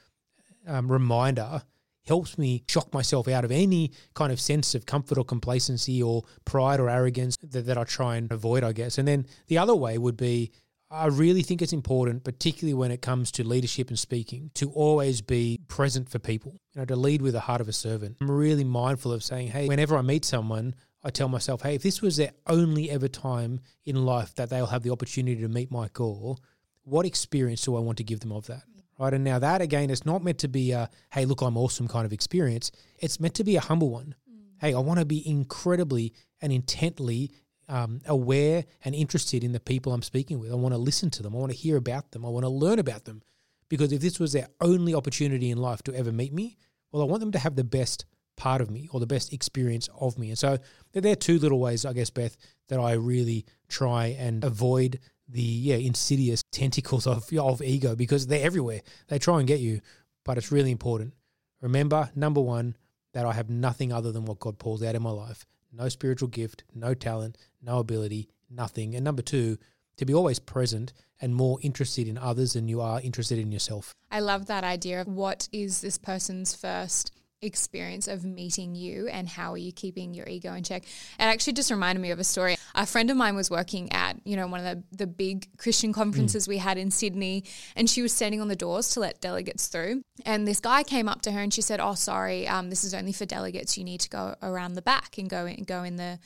um, 0.66 0.90
reminder 0.90 1.62
helps 2.06 2.36
me 2.36 2.62
shock 2.68 2.92
myself 2.92 3.28
out 3.28 3.44
of 3.44 3.50
any 3.50 3.90
kind 4.14 4.30
of 4.30 4.38
sense 4.38 4.74
of 4.74 4.84
comfort 4.84 5.16
or 5.16 5.24
complacency 5.24 6.02
or 6.02 6.22
pride 6.44 6.78
or 6.78 6.90
arrogance 6.90 7.36
that, 7.38 7.66
that 7.66 7.78
I 7.78 7.84
try 7.84 8.16
and 8.16 8.30
avoid, 8.30 8.62
I 8.62 8.72
guess. 8.72 8.98
And 8.98 9.08
then 9.08 9.26
the 9.46 9.58
other 9.58 9.74
way 9.74 9.96
would 9.96 10.16
be 10.16 10.52
I 10.90 11.06
really 11.06 11.42
think 11.42 11.60
it's 11.60 11.72
important, 11.72 12.22
particularly 12.22 12.74
when 12.74 12.92
it 12.92 13.02
comes 13.02 13.32
to 13.32 13.42
leadership 13.42 13.88
and 13.88 13.98
speaking, 13.98 14.52
to 14.54 14.70
always 14.70 15.22
be 15.22 15.58
present 15.66 16.08
for 16.08 16.20
people, 16.20 16.52
you 16.72 16.80
know, 16.80 16.84
to 16.84 16.94
lead 16.94 17.20
with 17.20 17.32
the 17.32 17.40
heart 17.40 17.60
of 17.60 17.68
a 17.68 17.72
servant. 17.72 18.16
I'm 18.20 18.30
really 18.30 18.62
mindful 18.62 19.12
of 19.12 19.24
saying, 19.24 19.48
hey, 19.48 19.66
whenever 19.66 19.96
I 19.96 20.02
meet 20.02 20.24
someone, 20.24 20.74
I 21.02 21.10
tell 21.10 21.28
myself, 21.28 21.62
hey, 21.62 21.74
if 21.74 21.82
this 21.82 22.00
was 22.00 22.16
their 22.16 22.30
only 22.46 22.90
ever 22.90 23.08
time 23.08 23.60
in 23.84 24.04
life 24.04 24.34
that 24.36 24.50
they'll 24.50 24.66
have 24.66 24.84
the 24.84 24.92
opportunity 24.92 25.40
to 25.40 25.48
meet 25.48 25.70
Mike 25.70 25.94
Gore, 25.94 26.36
what 26.84 27.06
experience 27.06 27.62
do 27.62 27.74
I 27.76 27.80
want 27.80 27.98
to 27.98 28.04
give 28.04 28.20
them 28.20 28.30
of 28.30 28.46
that? 28.46 28.62
Right? 28.98 29.14
And 29.14 29.24
now 29.24 29.38
that 29.38 29.60
again 29.60 29.90
is 29.90 30.04
not 30.04 30.22
meant 30.22 30.38
to 30.38 30.48
be 30.48 30.72
a 30.72 30.90
hey, 31.12 31.24
look, 31.24 31.42
I'm 31.42 31.56
awesome 31.56 31.88
kind 31.88 32.06
of 32.06 32.12
experience. 32.12 32.70
It's 32.98 33.20
meant 33.20 33.34
to 33.34 33.44
be 33.44 33.56
a 33.56 33.60
humble 33.60 33.90
one. 33.90 34.14
Mm. 34.30 34.38
Hey, 34.60 34.74
I 34.74 34.78
want 34.78 35.00
to 35.00 35.06
be 35.06 35.26
incredibly 35.28 36.12
and 36.40 36.52
intently 36.52 37.30
um, 37.68 38.00
aware 38.06 38.64
and 38.84 38.94
interested 38.94 39.42
in 39.44 39.52
the 39.52 39.60
people 39.60 39.92
I'm 39.92 40.02
speaking 40.02 40.38
with. 40.38 40.52
I 40.52 40.56
want 40.56 40.74
to 40.74 40.78
listen 40.78 41.10
to 41.10 41.22
them. 41.22 41.34
I 41.34 41.38
want 41.38 41.52
to 41.52 41.58
hear 41.58 41.76
about 41.76 42.12
them. 42.12 42.24
I 42.24 42.28
want 42.28 42.44
to 42.44 42.50
learn 42.50 42.78
about 42.78 43.04
them. 43.04 43.22
Because 43.68 43.92
if 43.92 44.00
this 44.00 44.20
was 44.20 44.32
their 44.32 44.48
only 44.60 44.94
opportunity 44.94 45.50
in 45.50 45.58
life 45.58 45.82
to 45.84 45.94
ever 45.94 46.12
meet 46.12 46.32
me, 46.32 46.56
well, 46.92 47.02
I 47.02 47.06
want 47.06 47.20
them 47.20 47.32
to 47.32 47.38
have 47.38 47.56
the 47.56 47.64
best 47.64 48.04
part 48.36 48.60
of 48.60 48.70
me 48.70 48.88
or 48.92 49.00
the 49.00 49.06
best 49.06 49.32
experience 49.32 49.88
of 49.98 50.18
me. 50.18 50.28
And 50.28 50.38
so 50.38 50.58
there 50.92 51.12
are 51.12 51.16
two 51.16 51.38
little 51.38 51.60
ways, 51.60 51.84
I 51.84 51.92
guess, 51.92 52.10
Beth, 52.10 52.36
that 52.68 52.78
I 52.78 52.92
really 52.92 53.46
try 53.68 54.16
and 54.18 54.44
avoid 54.44 55.00
the 55.28 55.40
yeah 55.40 55.76
insidious 55.76 56.42
tentacles 56.52 57.06
of 57.06 57.32
of 57.38 57.62
ego 57.62 57.94
because 57.96 58.26
they're 58.26 58.44
everywhere. 58.44 58.82
They 59.08 59.18
try 59.18 59.38
and 59.38 59.48
get 59.48 59.60
you, 59.60 59.80
but 60.24 60.38
it's 60.38 60.52
really 60.52 60.70
important. 60.70 61.14
Remember, 61.60 62.10
number 62.14 62.40
one, 62.40 62.76
that 63.14 63.24
I 63.24 63.32
have 63.32 63.48
nothing 63.48 63.92
other 63.92 64.12
than 64.12 64.26
what 64.26 64.40
God 64.40 64.58
pours 64.58 64.82
out 64.82 64.94
in 64.94 65.02
my 65.02 65.10
life. 65.10 65.46
No 65.72 65.88
spiritual 65.88 66.28
gift, 66.28 66.64
no 66.74 66.94
talent, 66.94 67.38
no 67.62 67.78
ability, 67.78 68.28
nothing. 68.50 68.94
And 68.94 69.04
number 69.04 69.22
two, 69.22 69.56
to 69.96 70.04
be 70.04 70.14
always 70.14 70.38
present 70.38 70.92
and 71.20 71.34
more 71.34 71.58
interested 71.62 72.08
in 72.08 72.18
others 72.18 72.52
than 72.52 72.68
you 72.68 72.80
are 72.80 73.00
interested 73.00 73.38
in 73.38 73.52
yourself. 73.52 73.94
I 74.10 74.20
love 74.20 74.46
that 74.46 74.64
idea 74.64 75.00
of 75.00 75.08
what 75.08 75.48
is 75.52 75.80
this 75.80 75.96
person's 75.96 76.54
first 76.54 77.12
experience 77.44 78.08
of 78.08 78.24
meeting 78.24 78.74
you 78.74 79.08
and 79.08 79.28
how 79.28 79.52
are 79.52 79.58
you 79.58 79.72
keeping 79.72 80.14
your 80.14 80.26
ego 80.26 80.52
in 80.54 80.62
check. 80.62 80.84
It 80.84 80.88
actually 81.18 81.52
just 81.52 81.70
reminded 81.70 82.00
me 82.00 82.10
of 82.10 82.18
a 82.18 82.24
story. 82.24 82.56
A 82.74 82.86
friend 82.86 83.10
of 83.10 83.16
mine 83.16 83.36
was 83.36 83.50
working 83.50 83.92
at, 83.92 84.16
you 84.24 84.36
know, 84.36 84.46
one 84.46 84.64
of 84.64 84.66
the, 84.66 84.96
the 84.96 85.06
big 85.06 85.56
Christian 85.58 85.92
conferences 85.92 86.46
mm. 86.46 86.48
we 86.48 86.58
had 86.58 86.78
in 86.78 86.90
Sydney 86.90 87.44
and 87.76 87.88
she 87.88 88.02
was 88.02 88.12
standing 88.12 88.40
on 88.40 88.48
the 88.48 88.56
doors 88.56 88.90
to 88.90 89.00
let 89.00 89.20
delegates 89.20 89.68
through. 89.68 90.02
And 90.24 90.46
this 90.46 90.60
guy 90.60 90.82
came 90.82 91.08
up 91.08 91.22
to 91.22 91.32
her 91.32 91.40
and 91.40 91.52
she 91.52 91.62
said, 91.62 91.80
Oh, 91.80 91.94
sorry, 91.94 92.48
um, 92.48 92.70
this 92.70 92.84
is 92.84 92.94
only 92.94 93.12
for 93.12 93.26
delegates. 93.26 93.76
You 93.76 93.84
need 93.84 94.00
to 94.00 94.08
go 94.08 94.34
around 94.42 94.74
the 94.74 94.82
back 94.82 95.18
and 95.18 95.28
go 95.28 95.46
in, 95.46 95.64
go 95.64 95.82
in 95.82 95.96
the 95.96 96.18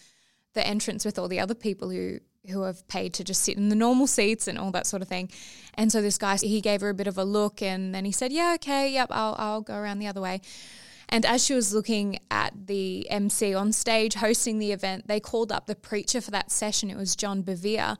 the 0.55 0.67
entrance 0.67 1.05
with 1.05 1.19
all 1.19 1.29
the 1.29 1.39
other 1.39 1.55
people 1.55 1.91
who 1.91 2.19
who 2.51 2.63
have 2.63 2.87
paid 2.89 3.13
to 3.15 3.25
just 3.25 3.43
sit 3.43 3.57
in 3.57 3.69
the 3.69 3.75
normal 3.75 4.07
seats 4.07 4.49
and 4.49 4.59
all 4.59 4.71
that 4.71 4.87
sort 4.87 5.03
of 5.03 5.09
thing. 5.09 5.31
And 5.75 5.93
so 5.93 6.01
this 6.01 6.19
guy 6.19 6.37
he 6.37 6.61
gave 6.61 6.81
her 6.81 6.89
a 6.89 6.95
bit 6.95 7.07
of 7.07 7.19
a 7.19 7.25
look 7.25 7.63
and 7.63 7.95
then 7.95 8.05
he 8.05 8.13
said, 8.13 8.33
"Yeah, 8.33 8.55
okay, 8.55 8.91
yep, 8.91 9.09
I'll 9.11 9.35
I'll 9.39 9.61
go 9.61 9.75
around 9.75 9.99
the 9.99 10.07
other 10.07 10.21
way." 10.21 10.41
And 11.09 11.25
as 11.25 11.45
she 11.45 11.55
was 11.55 11.73
looking 11.73 12.19
at 12.31 12.67
the 12.67 13.09
MC 13.11 13.55
on 13.55 13.73
stage 13.73 14.15
hosting 14.15 14.59
the 14.59 14.73
event, 14.73 15.09
they 15.09 15.21
called 15.21 15.51
up 15.51 15.67
the 15.67 15.75
preacher 15.75 16.21
for 16.21 16.31
that 16.33 16.51
session. 16.51 16.91
It 16.91 16.97
was 16.97 17.17
John 17.17 17.43
Bevere. 17.43 17.97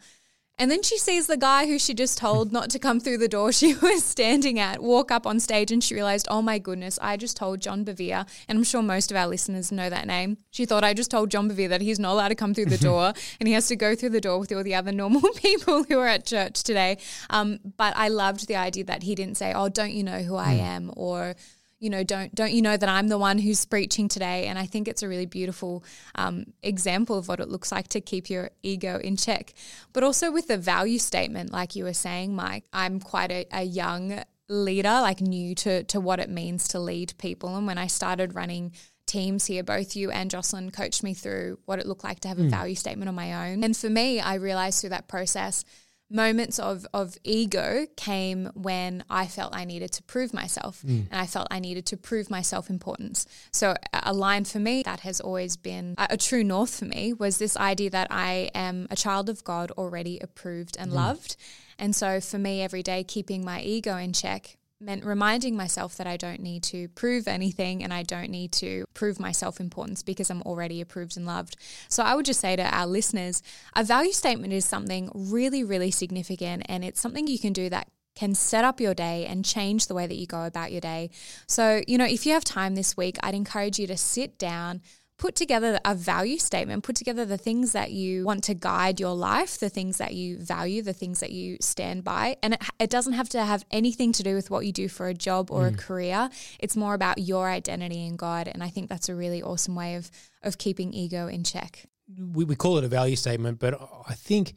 And 0.61 0.73
then 0.73 0.83
she 0.83 0.99
sees 0.99 1.29
the 1.29 1.37
guy 1.37 1.67
who 1.67 1.79
she 1.79 1.95
just 1.95 2.19
told 2.19 2.53
not 2.59 2.69
to 2.71 2.79
come 2.79 2.99
through 2.99 3.19
the 3.19 3.29
door 3.29 3.53
she 3.59 3.75
was 3.75 4.05
standing 4.05 4.59
at 4.59 4.83
walk 4.83 5.11
up 5.11 5.27
on 5.27 5.41
stage 5.41 5.71
and 5.71 5.83
she 5.83 5.95
realized, 5.95 6.27
oh 6.31 6.43
my 6.43 6.59
goodness, 6.59 6.99
I 7.01 7.17
just 7.17 7.37
told 7.37 7.61
John 7.61 7.85
Bevere, 7.85 8.27
and 8.49 8.59
I'm 8.59 8.65
sure 8.65 8.83
most 8.83 9.11
of 9.11 9.17
our 9.17 9.27
listeners 9.27 9.71
know 9.71 9.89
that 9.89 10.07
name. 10.07 10.37
She 10.51 10.67
thought 10.67 10.85
I 10.85 10.95
just 10.95 11.11
told 11.11 11.31
John 11.31 11.49
Bevere 11.49 11.69
that 11.69 11.81
he's 11.81 12.01
not 12.01 12.13
allowed 12.13 12.29
to 12.29 12.35
come 12.35 12.55
through 12.55 12.67
the 12.67 12.79
door 12.89 13.13
and 13.39 13.47
he 13.47 13.55
has 13.55 13.69
to 13.69 13.77
go 13.77 13.95
through 13.95 14.11
the 14.11 14.21
door 14.21 14.39
with 14.39 14.53
all 14.53 14.65
the 14.65 14.75
other 14.75 14.93
normal 14.93 15.31
people 15.37 15.85
who 15.85 15.99
are 15.99 16.09
at 16.09 16.27
church 16.27 16.63
today. 16.63 16.99
Um, 17.31 17.61
but 17.77 17.97
I 17.97 18.09
loved 18.09 18.49
the 18.49 18.57
idea 18.57 18.85
that 18.85 19.05
he 19.05 19.15
didn't 19.15 19.37
say, 19.37 19.53
oh, 19.55 19.69
don't 19.69 19.93
you 19.93 20.03
know 20.03 20.23
who 20.23 20.37
I 20.37 20.55
hmm. 20.55 20.61
am? 20.61 20.93
Or, 20.97 21.37
you 21.81 21.91
know, 21.91 22.03
don't 22.03 22.35
don't 22.35 22.53
you 22.53 22.63
know 22.63 22.77
that 22.77 22.89
I'm 22.89 23.09
the 23.09 23.19
one 23.19 23.39
who's 23.39 23.65
preaching 23.65 24.09
today? 24.09 24.47
And 24.47 24.59
I 24.59 24.67
think 24.67 24.89
it's 24.89 25.03
a 25.03 25.09
really 25.09 25.27
beautiful 25.27 25.85
um, 26.15 26.47
example 26.63 27.17
of 27.17 27.29
what 27.29 27.41
it 27.41 27.49
looks 27.49 27.71
like 27.71 27.89
to 27.89 28.01
keep 28.01 28.29
your 28.29 28.51
ego 28.63 28.99
in 29.03 29.17
check. 29.17 29.55
But 29.93 30.03
also 30.03 30.33
with 30.33 30.49
the 30.49 30.59
value 30.59 30.99
statement, 30.99 31.53
like 31.53 31.77
you 31.77 31.85
were 31.85 31.93
saying, 31.93 32.35
Mike, 32.35 32.65
I'm 32.73 33.01
quite 33.01 33.31
a, 33.31 33.47
a 33.53 33.63
young 33.63 34.23
leader, 34.49 34.89
like 34.89 35.21
new 35.21 35.55
to 35.57 35.85
to 35.85 36.01
what 36.01 36.21
it 36.21 36.31
means 36.31 36.69
to 36.69 36.81
lead 36.81 37.15
people. 37.19 37.57
And 37.57 37.67
when 37.67 37.79
I 37.79 37.87
started 37.87 38.35
running 38.35 38.73
teams 39.07 39.47
here, 39.47 39.63
both 39.63 39.97
you 39.97 40.11
and 40.11 40.31
Jocelyn 40.31 40.71
coached 40.71 41.03
me 41.03 41.15
through 41.15 41.59
what 41.65 41.79
it 41.79 41.87
looked 41.87 42.05
like 42.05 42.21
to 42.21 42.29
have 42.29 42.39
a 42.39 42.43
mm. 42.43 42.51
value 42.51 42.75
statement 42.75 43.09
on 43.09 43.15
my 43.15 43.51
own. 43.51 43.65
And 43.65 43.77
for 43.77 43.89
me, 43.89 44.21
I 44.21 44.35
realized 44.35 44.81
through 44.81 44.91
that 44.91 45.09
process 45.09 45.65
moments 46.11 46.59
of 46.59 46.87
of 46.95 47.17
ego 47.23 47.87
came 47.97 48.51
when 48.55 49.05
I 49.11 49.27
felt 49.27 49.55
I 49.55 49.65
needed 49.65 49.93
to 49.93 50.03
prove 50.03 50.33
myself 50.33 50.83
mm. 50.83 51.07
and 51.11 51.21
I 51.21 51.27
felt 51.27 51.49
I 51.51 51.61
needed 51.61 51.87
to 51.87 51.97
prove 51.97 52.31
my 52.31 52.43
self 52.43 52.71
importance. 52.71 53.27
So 53.53 53.75
a 53.93 54.13
line 54.13 54.45
for 54.45 54.59
me 54.59 54.83
that 54.85 55.01
has 55.01 55.21
always 55.21 55.57
been 55.57 55.95
a, 55.99 56.09
a, 56.11 56.17
true 56.17 56.45
north 56.45 56.79
for 56.79 56.87
me 56.87 57.13
was 57.13 57.39
this 57.39 57.57
idea 57.57 57.91
that 57.91 58.09
I 58.11 58.51
am 58.55 58.87
a 58.91 58.97
child 58.97 59.29
of 59.29 59.45
God 59.45 59.71
already 59.73 60.19
approved 60.21 60.77
and 60.79 60.91
mm. 60.91 60.95
loved. 60.95 61.37
And 61.79 61.95
so 61.95 62.21
for 62.21 62.39
me 62.39 62.63
every 62.63 62.83
day 62.83 63.05
keeping 63.05 63.45
my 63.45 63.61
ego 63.63 63.97
in 63.97 64.13
check 64.13 64.58
meant 64.81 65.05
reminding 65.05 65.57
myself 65.57 65.97
that 65.97 66.07
I 66.07 66.17
don't 66.17 66.41
need 66.41 66.63
to 66.65 66.89
prove 66.89 67.27
anything 67.27 67.83
and 67.83 67.93
I 67.93 68.03
don't 68.03 68.31
need 68.31 68.53
to 68.53 68.85
prove 68.95 69.19
my 69.19 69.33
self 69.33 69.61
importance 69.61 70.03
because 70.03 70.31
I'm 70.31 70.43
already 70.43 70.81
approved 70.81 71.17
and 71.17 71.27
loved. 71.27 71.57
So 71.89 72.03
I 72.03 72.15
would 72.15 72.27
just 72.27 72.41
say 72.41 72.57
to 72.57 72.63
our 72.63 72.87
listeners, 72.87 73.43
a 73.75 73.83
value 73.83 74.13
statement 74.13 74.53
is 74.53 74.65
something 74.65 75.11
really, 75.15 75.65
really 75.65 75.91
significant 75.91 76.63
and 76.67 76.85
it's 76.85 77.01
something 77.01 77.27
you 77.27 77.39
can 77.39 77.53
do 77.53 77.69
that 77.71 77.89
can 78.15 78.35
set 78.35 78.65
up 78.65 78.81
your 78.81 78.95
day 78.95 79.27
and 79.27 79.45
change 79.45 79.87
the 79.87 79.95
way 79.95 80.05
that 80.05 80.17
you 80.17 80.27
go 80.27 80.45
about 80.45 80.73
your 80.73 80.81
day. 80.81 81.09
So, 81.47 81.83
you 81.87 81.97
know, 81.97 82.05
if 82.05 82.27
you 82.27 82.33
have 82.33 82.43
time 82.43 82.75
this 82.75 82.97
week, 82.97 83.17
I'd 83.23 83.35
encourage 83.35 83.79
you 83.79 83.87
to 83.87 83.97
sit 83.97 84.39
down, 84.39 84.83
put 85.19 85.35
together 85.35 85.79
a 85.85 85.95
value 85.95 86.39
statement, 86.39 86.85
put 86.85 86.97
together 86.97 87.25
the 87.25 87.37
things 87.37 87.73
that 87.73 87.91
you 87.91 88.25
want 88.25 88.45
to 88.45 88.55
guide 88.55 89.01
your 89.01 89.15
life, 89.15 89.59
the 89.59 89.69
things 89.69 89.99
that 89.99 90.15
you 90.15 90.39
value, 90.39 90.81
the 90.81 90.93
things 90.93 91.21
that 91.21 91.33
you 91.33 91.57
stand 91.61 92.05
by. 92.05 92.37
And 92.43 92.55
it, 92.55 92.63
it 92.79 92.91
doesn't 92.91 93.15
have 93.15 93.29
to 93.31 93.45
have 93.45 93.65
anything 93.71 94.13
to 94.13 94.23
do 94.23 94.37
with 94.37 94.49
what 94.51 94.65
you 94.65 94.73
do 94.73 94.89
for 94.89 95.09
a 95.09 95.15
job 95.15 95.51
or 95.51 95.63
mm. 95.63 95.75
a 95.75 95.77
career. 95.77 96.31
It's 96.61 96.77
more 96.77 96.95
about 96.95 97.19
your 97.19 97.51
identity 97.51 98.07
in 98.07 98.17
God. 98.17 98.49
And 98.49 98.63
I 98.63 98.69
think 98.69 98.89
that's 98.89 99.09
a 99.09 99.15
really 99.15 99.43
awesome 99.43 99.75
way 99.75 99.97
of, 99.97 100.11
of 100.43 100.57
keeping 100.57 100.95
ego 100.95 101.27
in 101.27 101.43
check. 101.43 101.87
We, 102.17 102.45
we 102.45 102.55
call 102.55 102.79
it 102.79 102.85
a 102.85 102.89
value 102.89 103.17
statement, 103.17 103.59
but 103.59 103.75
I 104.09 104.15
think 104.15 104.55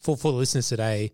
for, 0.00 0.16
for 0.16 0.30
the 0.30 0.38
listeners 0.38 0.68
today, 0.68 1.12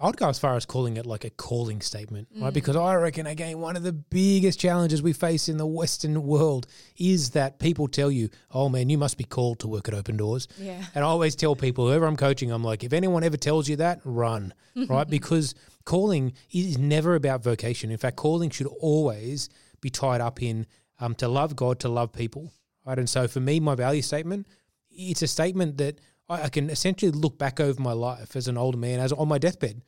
I'd 0.00 0.16
go 0.16 0.28
as 0.28 0.40
far 0.40 0.56
as 0.56 0.66
calling 0.66 0.96
it 0.96 1.06
like 1.06 1.24
a 1.24 1.30
calling 1.30 1.80
statement, 1.80 2.26
right? 2.36 2.50
Mm. 2.50 2.54
Because 2.54 2.74
I 2.74 2.94
reckon, 2.96 3.26
again, 3.28 3.58
one 3.60 3.76
of 3.76 3.84
the 3.84 3.92
biggest 3.92 4.58
challenges 4.58 5.02
we 5.02 5.12
face 5.12 5.48
in 5.48 5.56
the 5.56 5.66
Western 5.66 6.24
world 6.24 6.66
is 6.96 7.30
that 7.30 7.60
people 7.60 7.86
tell 7.86 8.10
you, 8.10 8.28
oh 8.50 8.68
man, 8.68 8.90
you 8.90 8.98
must 8.98 9.16
be 9.16 9.24
called 9.24 9.60
to 9.60 9.68
work 9.68 9.86
at 9.86 9.94
Open 9.94 10.16
Doors. 10.16 10.48
Yeah. 10.58 10.82
And 10.94 11.04
I 11.04 11.06
always 11.06 11.36
tell 11.36 11.54
people, 11.54 11.86
whoever 11.86 12.06
I'm 12.06 12.16
coaching, 12.16 12.50
I'm 12.50 12.64
like, 12.64 12.82
if 12.82 12.92
anyone 12.92 13.22
ever 13.22 13.36
tells 13.36 13.68
you 13.68 13.76
that, 13.76 14.00
run, 14.04 14.52
right? 14.88 15.08
Because 15.08 15.54
calling 15.84 16.32
is 16.50 16.76
never 16.76 17.14
about 17.14 17.44
vocation. 17.44 17.92
In 17.92 17.98
fact, 17.98 18.16
calling 18.16 18.50
should 18.50 18.66
always 18.66 19.48
be 19.80 19.90
tied 19.90 20.20
up 20.20 20.42
in 20.42 20.66
um, 20.98 21.14
to 21.16 21.28
love 21.28 21.54
God, 21.54 21.78
to 21.80 21.88
love 21.88 22.12
people, 22.12 22.52
right? 22.84 22.98
And 22.98 23.08
so 23.08 23.28
for 23.28 23.40
me, 23.40 23.60
my 23.60 23.76
value 23.76 24.02
statement, 24.02 24.48
it's 24.90 25.22
a 25.22 25.28
statement 25.28 25.78
that 25.78 26.00
I, 26.28 26.48
can 26.48 26.70
essentially 26.70 27.10
look 27.10 27.38
back 27.38 27.60
over 27.60 27.80
my 27.80 27.92
life 27.92 28.34
as 28.36 28.48
an 28.48 28.56
older 28.56 28.78
man, 28.78 29.00
as 29.00 29.12
on 29.12 29.28
my 29.28 29.38
deathbed, 29.38 29.82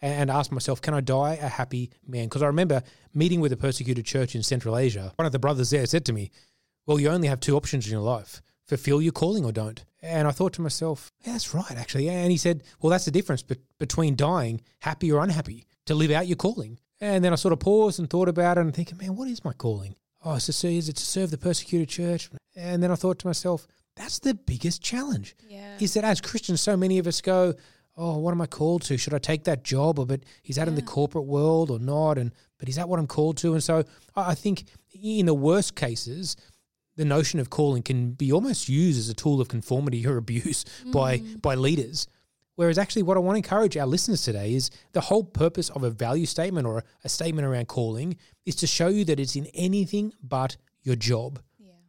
and, 0.00 0.30
ask 0.30 0.50
myself, 0.50 0.80
can 0.80 0.94
I 0.94 1.00
die 1.00 1.34
a 1.34 1.48
happy 1.48 1.90
man? 2.06 2.24
Because 2.24 2.42
I 2.42 2.46
remember 2.46 2.82
meeting 3.14 3.40
with 3.40 3.52
a 3.52 3.56
persecuted 3.56 4.04
church 4.04 4.34
in 4.34 4.42
Central 4.42 4.76
Asia. 4.76 5.12
One 5.16 5.26
of 5.26 5.32
the 5.32 5.38
brothers 5.38 5.70
there 5.70 5.86
said 5.86 6.04
to 6.06 6.12
me, 6.12 6.30
Well, 6.86 6.98
you 6.98 7.08
only 7.08 7.28
have 7.28 7.40
two 7.40 7.56
options 7.56 7.86
in 7.86 7.92
your 7.92 8.00
life 8.00 8.42
fulfill 8.64 9.02
your 9.02 9.12
calling 9.12 9.44
or 9.44 9.52
don't. 9.52 9.84
And 10.00 10.26
I 10.26 10.30
thought 10.30 10.54
to 10.54 10.62
myself, 10.62 11.12
yeah, 11.20 11.32
that's 11.32 11.52
right, 11.52 11.76
actually. 11.76 12.08
And 12.08 12.30
he 12.30 12.36
said, 12.36 12.62
Well, 12.80 12.90
that's 12.90 13.04
the 13.04 13.10
difference 13.10 13.42
be- 13.42 13.56
between 13.78 14.16
dying 14.16 14.62
happy 14.80 15.12
or 15.12 15.22
unhappy, 15.22 15.66
to 15.86 15.94
live 15.94 16.10
out 16.10 16.26
your 16.26 16.36
calling. 16.36 16.78
And 17.00 17.24
then 17.24 17.32
I 17.32 17.36
sort 17.36 17.52
of 17.52 17.60
paused 17.60 17.98
and 17.98 18.08
thought 18.08 18.28
about 18.28 18.58
it 18.58 18.60
and 18.60 18.74
thinking, 18.74 18.96
man, 18.98 19.16
what 19.16 19.28
is 19.28 19.44
my 19.44 19.52
calling? 19.52 19.96
Oh, 20.24 20.36
is 20.36 20.64
it 20.64 20.96
to 20.96 21.04
serve 21.04 21.32
the 21.32 21.38
persecuted 21.38 21.88
church? 21.88 22.30
And 22.54 22.80
then 22.80 22.92
I 22.92 22.94
thought 22.94 23.18
to 23.20 23.26
myself, 23.26 23.66
that's 23.96 24.18
the 24.18 24.34
biggest 24.34 24.82
challenge. 24.82 25.36
Yeah. 25.46 25.76
Is 25.80 25.94
that 25.94 26.04
as 26.04 26.20
Christians, 26.20 26.60
so 26.60 26.76
many 26.76 26.98
of 26.98 27.06
us 27.06 27.20
go, 27.20 27.54
oh, 27.96 28.18
what 28.18 28.32
am 28.32 28.40
I 28.40 28.46
called 28.46 28.82
to? 28.82 28.96
Should 28.96 29.14
I 29.14 29.18
take 29.18 29.44
that 29.44 29.64
job? 29.64 29.98
Or 29.98 30.06
but 30.06 30.20
is 30.44 30.56
that 30.56 30.62
yeah. 30.62 30.70
in 30.70 30.74
the 30.74 30.82
corporate 30.82 31.26
world 31.26 31.70
or 31.70 31.78
not? 31.78 32.18
And 32.18 32.32
but 32.58 32.68
is 32.68 32.76
that 32.76 32.88
what 32.88 32.98
I'm 32.98 33.06
called 33.06 33.36
to? 33.38 33.52
And 33.52 33.62
so 33.62 33.84
I 34.16 34.34
think 34.34 34.64
in 35.02 35.26
the 35.26 35.34
worst 35.34 35.74
cases, 35.76 36.36
the 36.96 37.04
notion 37.04 37.40
of 37.40 37.50
calling 37.50 37.82
can 37.82 38.12
be 38.12 38.32
almost 38.32 38.68
used 38.68 38.98
as 38.98 39.08
a 39.08 39.14
tool 39.14 39.40
of 39.40 39.48
conformity 39.48 40.06
or 40.06 40.16
abuse 40.16 40.64
mm. 40.84 40.92
by 40.92 41.18
by 41.40 41.54
leaders. 41.54 42.06
Whereas 42.54 42.76
actually, 42.76 43.02
what 43.02 43.16
I 43.16 43.20
want 43.20 43.34
to 43.34 43.38
encourage 43.38 43.76
our 43.76 43.86
listeners 43.86 44.22
today 44.22 44.54
is 44.54 44.70
the 44.92 45.00
whole 45.00 45.24
purpose 45.24 45.70
of 45.70 45.84
a 45.84 45.90
value 45.90 46.26
statement 46.26 46.66
or 46.66 46.84
a 47.02 47.08
statement 47.08 47.46
around 47.46 47.68
calling 47.68 48.16
is 48.44 48.56
to 48.56 48.66
show 48.66 48.88
you 48.88 49.04
that 49.06 49.18
it's 49.18 49.36
in 49.36 49.46
anything 49.54 50.12
but 50.22 50.56
your 50.82 50.96
job 50.96 51.40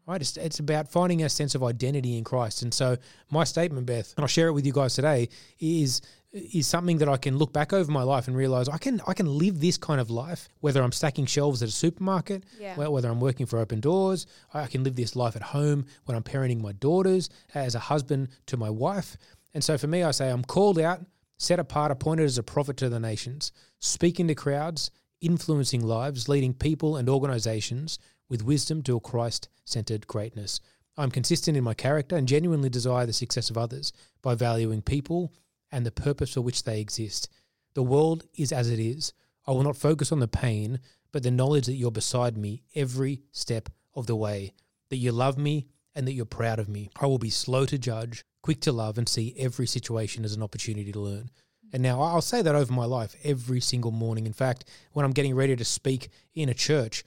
right? 0.07 0.21
It's, 0.21 0.37
it's 0.37 0.59
about 0.59 0.89
finding 0.89 1.23
a 1.23 1.29
sense 1.29 1.55
of 1.55 1.63
identity 1.63 2.17
in 2.17 2.23
Christ. 2.23 2.61
And 2.61 2.73
so 2.73 2.97
my 3.31 3.43
statement, 3.43 3.85
Beth, 3.85 4.13
and 4.15 4.23
I'll 4.23 4.27
share 4.27 4.47
it 4.47 4.53
with 4.53 4.65
you 4.65 4.73
guys 4.73 4.95
today, 4.95 5.29
is 5.59 6.01
is 6.33 6.65
something 6.65 6.97
that 6.97 7.07
I 7.07 7.17
can 7.17 7.37
look 7.37 7.53
back 7.53 7.73
over 7.73 7.91
my 7.91 8.01
life 8.01 8.27
and 8.27 8.35
realize 8.35 8.67
I 8.67 8.79
can 8.79 8.99
I 9.07 9.13
can 9.13 9.27
live 9.37 9.59
this 9.59 9.77
kind 9.77 10.01
of 10.01 10.09
life, 10.09 10.49
whether 10.61 10.81
I'm 10.81 10.91
stacking 10.91 11.27
shelves 11.27 11.61
at 11.61 11.69
a 11.69 11.71
supermarket, 11.71 12.43
yeah. 12.59 12.75
whether 12.75 13.07
I'm 13.07 13.19
working 13.19 13.45
for 13.45 13.59
Open 13.59 13.79
Doors, 13.79 14.25
I 14.53 14.65
can 14.65 14.83
live 14.83 14.95
this 14.95 15.15
life 15.15 15.35
at 15.35 15.43
home 15.43 15.85
when 16.05 16.17
I'm 16.17 16.23
parenting 16.23 16.59
my 16.59 16.71
daughters, 16.71 17.29
as 17.53 17.75
a 17.75 17.79
husband 17.79 18.29
to 18.47 18.57
my 18.57 18.69
wife. 18.69 19.15
And 19.53 19.63
so 19.63 19.77
for 19.77 19.85
me, 19.85 20.01
I 20.01 20.09
say 20.09 20.29
I'm 20.29 20.43
called 20.43 20.79
out, 20.79 21.01
set 21.37 21.59
apart, 21.59 21.91
appointed 21.91 22.25
as 22.25 22.39
a 22.39 22.43
prophet 22.43 22.77
to 22.77 22.89
the 22.89 22.99
nations, 22.99 23.51
speaking 23.79 24.27
to 24.27 24.35
crowds, 24.35 24.89
influencing 25.21 25.85
lives, 25.85 26.27
leading 26.27 26.53
people 26.53 26.97
and 26.97 27.07
organizations 27.07 27.99
with 28.29 28.43
wisdom 28.43 28.81
to 28.83 28.95
a 28.95 28.99
Christ 28.99 29.49
centered 29.65 30.07
greatness. 30.07 30.59
I'm 30.97 31.11
consistent 31.11 31.57
in 31.57 31.63
my 31.63 31.73
character 31.73 32.15
and 32.15 32.27
genuinely 32.27 32.69
desire 32.69 33.05
the 33.05 33.13
success 33.13 33.49
of 33.49 33.57
others 33.57 33.93
by 34.21 34.35
valuing 34.35 34.81
people 34.81 35.33
and 35.71 35.85
the 35.85 35.91
purpose 35.91 36.33
for 36.33 36.41
which 36.41 36.63
they 36.63 36.79
exist. 36.79 37.29
The 37.73 37.83
world 37.83 38.25
is 38.35 38.51
as 38.51 38.69
it 38.69 38.79
is. 38.79 39.13
I 39.47 39.51
will 39.51 39.63
not 39.63 39.75
focus 39.75 40.11
on 40.11 40.19
the 40.19 40.27
pain, 40.27 40.79
but 41.11 41.23
the 41.23 41.31
knowledge 41.31 41.65
that 41.65 41.73
you're 41.73 41.91
beside 41.91 42.37
me 42.37 42.63
every 42.75 43.23
step 43.31 43.69
of 43.95 44.05
the 44.05 44.15
way, 44.15 44.53
that 44.89 44.97
you 44.97 45.11
love 45.11 45.37
me 45.37 45.67
and 45.95 46.07
that 46.07 46.13
you're 46.13 46.25
proud 46.25 46.59
of 46.59 46.69
me. 46.69 46.89
I 46.99 47.07
will 47.07 47.17
be 47.17 47.29
slow 47.29 47.65
to 47.65 47.77
judge, 47.77 48.23
quick 48.41 48.61
to 48.61 48.71
love, 48.71 48.97
and 48.97 49.09
see 49.09 49.35
every 49.37 49.67
situation 49.67 50.23
as 50.25 50.33
an 50.33 50.43
opportunity 50.43 50.91
to 50.91 50.99
learn. 50.99 51.29
And 51.71 51.81
now 51.81 52.01
I'll 52.01 52.21
say 52.21 52.43
that 52.43 52.55
over 52.55 52.71
my 52.71 52.85
life 52.85 53.15
every 53.23 53.59
single 53.59 53.91
morning. 53.91 54.27
In 54.27 54.33
fact, 54.33 54.65
when 54.91 55.05
I'm 55.05 55.11
getting 55.11 55.35
ready 55.35 55.55
to 55.55 55.65
speak 55.65 56.09
in 56.35 56.49
a 56.49 56.53
church, 56.53 57.03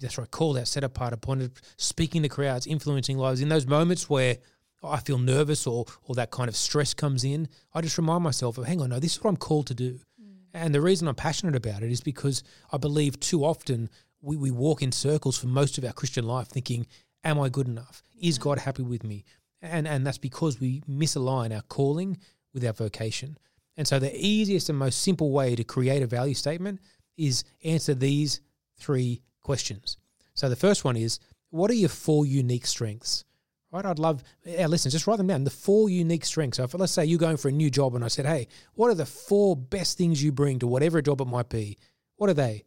that's 0.00 0.18
right, 0.18 0.30
called 0.30 0.58
out, 0.58 0.68
set 0.68 0.84
apart, 0.84 1.12
appointed, 1.12 1.52
speaking 1.76 2.22
to 2.22 2.28
crowds, 2.28 2.66
influencing 2.66 3.18
lives. 3.18 3.40
In 3.40 3.48
those 3.48 3.66
moments 3.66 4.08
where 4.10 4.38
I 4.82 5.00
feel 5.00 5.18
nervous 5.18 5.66
or 5.66 5.86
or 6.04 6.14
that 6.16 6.30
kind 6.30 6.48
of 6.48 6.56
stress 6.56 6.94
comes 6.94 7.24
in, 7.24 7.48
I 7.72 7.80
just 7.80 7.98
remind 7.98 8.22
myself 8.22 8.58
of, 8.58 8.66
hang 8.66 8.80
on, 8.80 8.90
no, 8.90 9.00
this 9.00 9.12
is 9.12 9.24
what 9.24 9.30
I'm 9.30 9.36
called 9.36 9.66
to 9.68 9.74
do. 9.74 10.00
Mm. 10.20 10.36
And 10.54 10.74
the 10.74 10.80
reason 10.80 11.08
I'm 11.08 11.14
passionate 11.14 11.56
about 11.56 11.82
it 11.82 11.90
is 11.90 12.00
because 12.00 12.42
I 12.72 12.76
believe 12.76 13.18
too 13.20 13.44
often 13.44 13.88
we, 14.20 14.36
we 14.36 14.50
walk 14.50 14.82
in 14.82 14.92
circles 14.92 15.38
for 15.38 15.46
most 15.46 15.78
of 15.78 15.84
our 15.84 15.92
Christian 15.92 16.26
life 16.26 16.48
thinking, 16.48 16.86
am 17.24 17.40
I 17.40 17.48
good 17.48 17.68
enough? 17.68 18.02
Is 18.20 18.38
God 18.38 18.58
happy 18.58 18.82
with 18.82 19.04
me? 19.04 19.24
And 19.62 19.88
and 19.88 20.06
that's 20.06 20.18
because 20.18 20.60
we 20.60 20.82
misalign 20.82 21.54
our 21.54 21.62
calling 21.62 22.18
with 22.52 22.64
our 22.64 22.72
vocation. 22.72 23.38
And 23.76 23.86
so 23.86 23.98
the 23.98 24.14
easiest 24.14 24.68
and 24.68 24.78
most 24.78 25.02
simple 25.02 25.32
way 25.32 25.54
to 25.54 25.64
create 25.64 26.02
a 26.02 26.06
value 26.06 26.34
statement 26.34 26.80
is 27.16 27.44
answer 27.64 27.94
these 27.94 28.40
three 28.78 29.22
questions. 29.46 29.96
So 30.34 30.48
the 30.48 30.56
first 30.56 30.84
one 30.84 30.96
is 30.96 31.20
what 31.50 31.70
are 31.70 31.74
your 31.74 31.88
four 31.88 32.26
unique 32.26 32.66
strengths? 32.66 33.24
Right? 33.72 33.86
I'd 33.86 33.98
love 33.98 34.22
our 34.58 34.68
listeners, 34.68 34.92
just 34.92 35.06
write 35.06 35.18
them 35.18 35.28
down. 35.28 35.44
The 35.44 35.50
four 35.50 35.88
unique 35.88 36.24
strengths. 36.24 36.56
So 36.56 36.64
if 36.64 36.74
let's 36.74 36.92
say 36.92 37.04
you're 37.04 37.18
going 37.18 37.36
for 37.36 37.48
a 37.48 37.52
new 37.52 37.70
job 37.70 37.94
and 37.94 38.04
I 38.04 38.08
said, 38.08 38.26
Hey, 38.26 38.48
what 38.74 38.90
are 38.90 38.94
the 38.94 39.06
four 39.06 39.56
best 39.56 39.96
things 39.96 40.22
you 40.22 40.32
bring 40.32 40.58
to 40.58 40.66
whatever 40.66 41.00
job 41.00 41.20
it 41.20 41.26
might 41.26 41.48
be? 41.48 41.78
What 42.16 42.28
are 42.28 42.34
they? 42.34 42.64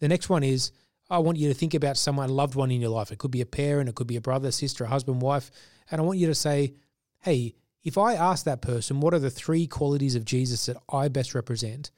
The 0.00 0.08
next 0.08 0.28
one 0.28 0.42
is 0.42 0.72
I 1.08 1.18
want 1.18 1.38
you 1.38 1.48
to 1.48 1.54
think 1.54 1.74
about 1.74 1.96
someone, 1.96 2.28
loved 2.28 2.56
one 2.56 2.72
in 2.72 2.80
your 2.80 2.90
life. 2.90 3.12
It 3.12 3.18
could 3.18 3.30
be 3.30 3.40
a 3.40 3.46
parent, 3.46 3.88
it 3.88 3.94
could 3.94 4.08
be 4.08 4.16
a 4.16 4.20
brother, 4.20 4.50
sister, 4.50 4.84
a 4.84 4.88
husband, 4.88 5.22
wife. 5.22 5.50
And 5.90 6.00
I 6.00 6.04
want 6.04 6.18
you 6.18 6.26
to 6.26 6.34
say, 6.34 6.74
Hey, 7.20 7.54
if 7.84 7.96
I 7.96 8.14
ask 8.14 8.44
that 8.44 8.62
person, 8.62 9.00
what 9.00 9.14
are 9.14 9.20
the 9.20 9.30
three 9.30 9.68
qualities 9.68 10.16
of 10.16 10.24
Jesus 10.24 10.66
that 10.66 10.76
I 10.92 11.06
best 11.06 11.34
represent? 11.34 11.92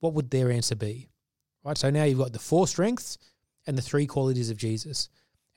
What 0.00 0.12
would 0.12 0.30
their 0.30 0.50
answer 0.50 0.76
be? 0.76 1.08
Right. 1.64 1.78
So 1.78 1.90
now 1.90 2.04
you've 2.04 2.18
got 2.18 2.32
the 2.32 2.38
four 2.38 2.66
strengths 2.66 3.18
and 3.66 3.76
the 3.76 3.82
three 3.82 4.06
qualities 4.06 4.50
of 4.50 4.56
Jesus. 4.56 5.08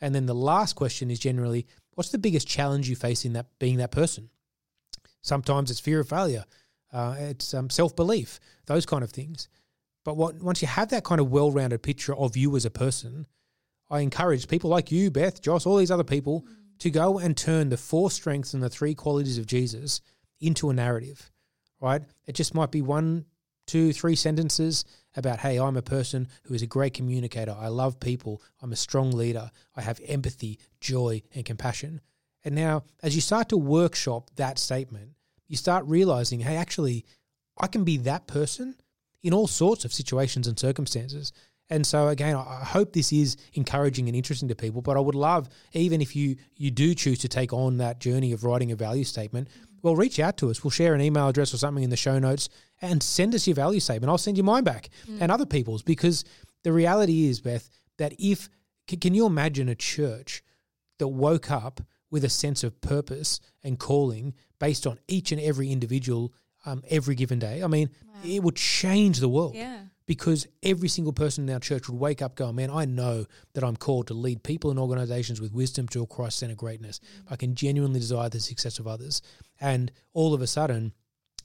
And 0.02 0.14
then 0.14 0.26
the 0.26 0.36
last 0.36 0.74
question 0.74 1.10
is 1.10 1.20
generally, 1.20 1.66
what's 1.94 2.12
the 2.12 2.18
biggest 2.18 2.48
challenge 2.48 2.90
you 2.90 2.96
face 2.96 3.26
in 3.26 3.34
that 3.34 3.48
being 3.60 3.78
that 3.78 3.92
person? 3.92 4.30
Sometimes 5.22 5.72
it's 5.72 5.80
fear 5.80 6.02
of 6.02 6.10
failure, 6.10 6.46
uh, 6.92 7.16
it's 7.18 7.54
um, 7.54 7.70
self 7.70 7.96
belief, 7.96 8.40
those 8.66 8.86
kind 8.86 9.04
of 9.04 9.12
things. 9.12 9.48
But 10.04 10.18
what, 10.18 10.42
once 10.44 10.62
you 10.62 10.68
have 10.68 10.90
that 10.90 11.06
kind 11.06 11.22
of 11.22 11.32
well 11.32 11.52
rounded 11.52 11.82
picture 11.82 12.16
of 12.16 12.36
you 12.36 12.56
as 12.56 12.66
a 12.66 12.70
person, 12.70 13.26
I 13.90 14.02
encourage 14.02 14.48
people 14.48 14.70
like 14.70 14.92
you, 14.92 15.10
Beth, 15.10 15.42
Joss, 15.42 15.66
all 15.66 15.78
these 15.78 15.92
other 15.92 16.04
people 16.04 16.42
mm. 16.42 16.80
to 16.80 16.90
go 16.90 17.20
and 17.20 17.38
turn 17.38 17.70
the 17.70 17.78
four 17.78 18.12
strengths 18.12 18.54
and 18.54 18.62
the 18.62 18.70
three 18.70 18.96
qualities 18.96 19.38
of 19.38 19.46
Jesus 19.46 20.02
into 20.42 20.70
a 20.70 20.74
narrative, 20.74 21.32
right? 21.80 22.02
It 22.26 22.36
just 22.36 22.54
might 22.54 22.72
be 22.72 22.82
one, 22.82 23.26
two, 23.66 23.94
three 23.94 24.16
sentences 24.16 24.84
about, 25.16 25.40
hey, 25.40 25.60
I'm 25.60 25.78
a 25.78 25.82
person 25.82 26.28
who 26.44 26.54
is 26.54 26.62
a 26.62 26.68
great 26.68 26.94
communicator. 26.94 27.56
I 27.58 27.68
love 27.68 28.00
people. 28.00 28.42
I'm 28.62 28.72
a 28.72 28.78
strong 28.78 29.12
leader. 29.12 29.52
I 29.76 29.82
have 29.82 30.00
empathy, 30.08 30.60
joy, 30.80 31.22
and 31.34 31.46
compassion. 31.46 32.02
And 32.44 32.56
now, 32.56 32.84
as 33.02 33.16
you 33.16 33.22
start 33.22 33.50
to 33.50 33.58
workshop 33.58 34.32
that 34.36 34.60
statement, 34.60 35.12
you 35.48 35.58
start 35.58 35.86
realizing, 35.86 36.40
hey, 36.40 36.58
actually, 36.58 37.06
I 37.58 37.68
can 37.68 37.84
be 37.84 37.98
that 37.98 38.28
person 38.28 38.76
in 39.22 39.34
all 39.34 39.48
sorts 39.48 39.86
of 39.86 39.94
situations 39.94 40.48
and 40.48 40.60
circumstances. 40.60 41.32
And 41.70 41.88
so 41.88 42.10
again, 42.10 42.36
I 42.36 42.64
hope 42.64 42.94
this 42.94 43.14
is 43.14 43.38
encouraging 43.54 44.08
and 44.08 44.16
interesting 44.16 44.50
to 44.50 44.56
people. 44.56 44.82
But 44.82 44.98
I 44.98 45.00
would 45.00 45.16
love, 45.16 45.50
even 45.72 46.02
if 46.02 46.16
you 46.16 46.36
you 46.56 46.72
do 46.72 46.94
choose 46.94 47.20
to 47.20 47.28
take 47.28 47.54
on 47.54 47.78
that 47.78 48.00
journey 48.00 48.34
of 48.34 48.44
writing 48.44 48.72
a 48.72 48.76
value 48.76 49.06
statement, 49.06 49.48
well, 49.84 49.96
reach 49.96 50.20
out 50.20 50.38
to 50.38 50.50
us. 50.50 50.64
We'll 50.64 50.72
share 50.72 50.96
an 50.96 51.02
email 51.02 51.28
address 51.28 51.54
or 51.54 51.58
something 51.58 51.84
in 51.84 51.92
the 51.92 51.98
show 51.98 52.18
notes 52.18 52.50
and 52.82 53.04
send 53.04 53.36
us 53.36 53.46
your 53.46 53.56
value 53.56 53.80
statement. 53.80 54.10
I'll 54.10 54.18
send 54.18 54.38
you 54.38 54.44
mine 54.44 54.64
back 54.64 54.90
mm. 55.08 55.22
and 55.22 55.32
other 55.32 55.46
people's 55.46 55.84
because 55.84 56.24
the 56.64 56.74
reality 56.74 57.28
is, 57.28 57.42
Beth, 57.42 57.70
that 57.98 58.14
if 58.18 58.50
can 58.88 59.14
you 59.14 59.26
imagine 59.26 59.70
a 59.70 59.76
church 59.76 60.42
that 60.98 61.10
woke 61.10 61.52
up 61.52 61.82
with 62.10 62.24
a 62.24 62.30
sense 62.30 62.64
of 62.64 62.80
purpose 62.80 63.40
and 63.64 63.80
calling 63.80 64.34
based 64.60 64.88
on 64.88 65.00
each 65.08 65.32
and 65.32 65.42
every 65.42 65.72
individual 65.72 66.32
um, 66.66 66.84
every 66.90 67.16
given 67.16 67.40
day. 67.40 67.64
I 67.64 67.68
mean, 67.68 67.90
it 68.24 68.42
would 68.44 68.56
change 68.56 69.20
the 69.20 69.28
world 69.28 69.56
Yeah. 69.56 69.80
Because 70.06 70.48
every 70.62 70.90
single 70.90 71.14
person 71.14 71.48
in 71.48 71.54
our 71.54 71.60
church 71.60 71.88
would 71.88 72.00
wake 72.00 72.22
up 72.22 72.36
going, 72.36 72.56
Man, 72.56 72.70
I 72.70 72.86
know 72.86 73.26
that 73.54 73.64
I'm 73.64 73.76
called 73.76 74.08
to 74.08 74.14
lead 74.14 74.44
people 74.44 74.70
and 74.70 74.80
organizations 74.80 75.40
with 75.40 75.54
wisdom 75.54 75.88
to 75.90 76.04
a 76.04 76.08
Christ 76.08 76.40
centered 76.40 76.58
greatness. 76.58 77.00
Mm. 77.00 77.32
I 77.32 77.36
can 77.36 77.56
genuinely 77.56 78.00
desire 78.00 78.30
the 78.30 78.40
success 78.40 78.80
of 78.80 78.88
others. 78.88 79.22
And 79.62 79.92
all 80.14 80.34
of 80.34 80.42
a 80.42 80.48
sudden, 80.48 80.94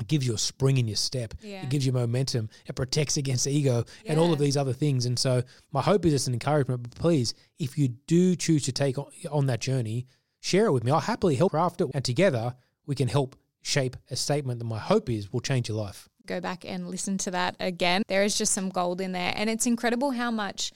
it 0.01 0.07
gives 0.07 0.27
you 0.27 0.35
a 0.35 0.39
spring 0.39 0.77
in 0.79 0.87
your 0.87 0.97
step. 0.97 1.35
Yeah. 1.43 1.63
It 1.63 1.71
gives 1.71 1.85
you 1.85 1.93
momentum. 1.93 2.51
It 2.67 2.75
protects 2.75 3.17
against 3.17 3.47
ego 3.47 3.85
and 4.07 4.19
all 4.19 4.33
of 4.33 4.39
these 4.39 4.57
other 4.57 4.73
things. 4.73 5.07
And 5.07 5.19
so, 5.19 5.43
my 5.73 5.83
hope 5.83 6.05
is 6.07 6.15
it's 6.15 6.27
an 6.27 6.35
encouragement. 6.35 6.83
But 6.83 6.95
please, 6.95 7.35
if 7.59 7.77
you 7.77 7.89
do 7.89 8.37
choose 8.37 8.65
to 8.65 8.73
take 8.73 8.99
on, 8.99 9.07
on 9.31 9.47
that 9.47 9.61
journey, 9.61 10.07
share 10.41 10.67
it 10.67 10.73
with 10.73 10.85
me. 10.85 10.93
I'll 10.93 11.01
happily 11.01 11.35
help 11.35 11.51
craft 11.51 11.81
it. 11.81 11.89
And 11.95 12.05
together, 12.05 12.55
we 12.87 12.95
can 12.95 13.09
help 13.09 13.37
shape 13.63 13.97
a 14.11 14.17
statement 14.17 14.59
that 14.61 14.65
my 14.65 14.79
hope 14.79 15.11
is 15.11 15.33
will 15.33 15.41
change 15.41 15.69
your 15.69 15.79
life. 15.79 16.09
Go 16.29 16.41
back 16.41 16.65
and 16.65 16.89
listen 16.89 17.19
to 17.19 17.31
that 17.33 17.57
again. 17.59 18.03
There 18.09 18.23
is 18.23 18.37
just 18.37 18.53
some 18.53 18.69
gold 18.69 19.01
in 19.01 19.13
there. 19.13 19.33
And 19.35 19.51
it's 19.51 19.67
incredible 19.67 20.13
how 20.13 20.31
much 20.31 20.73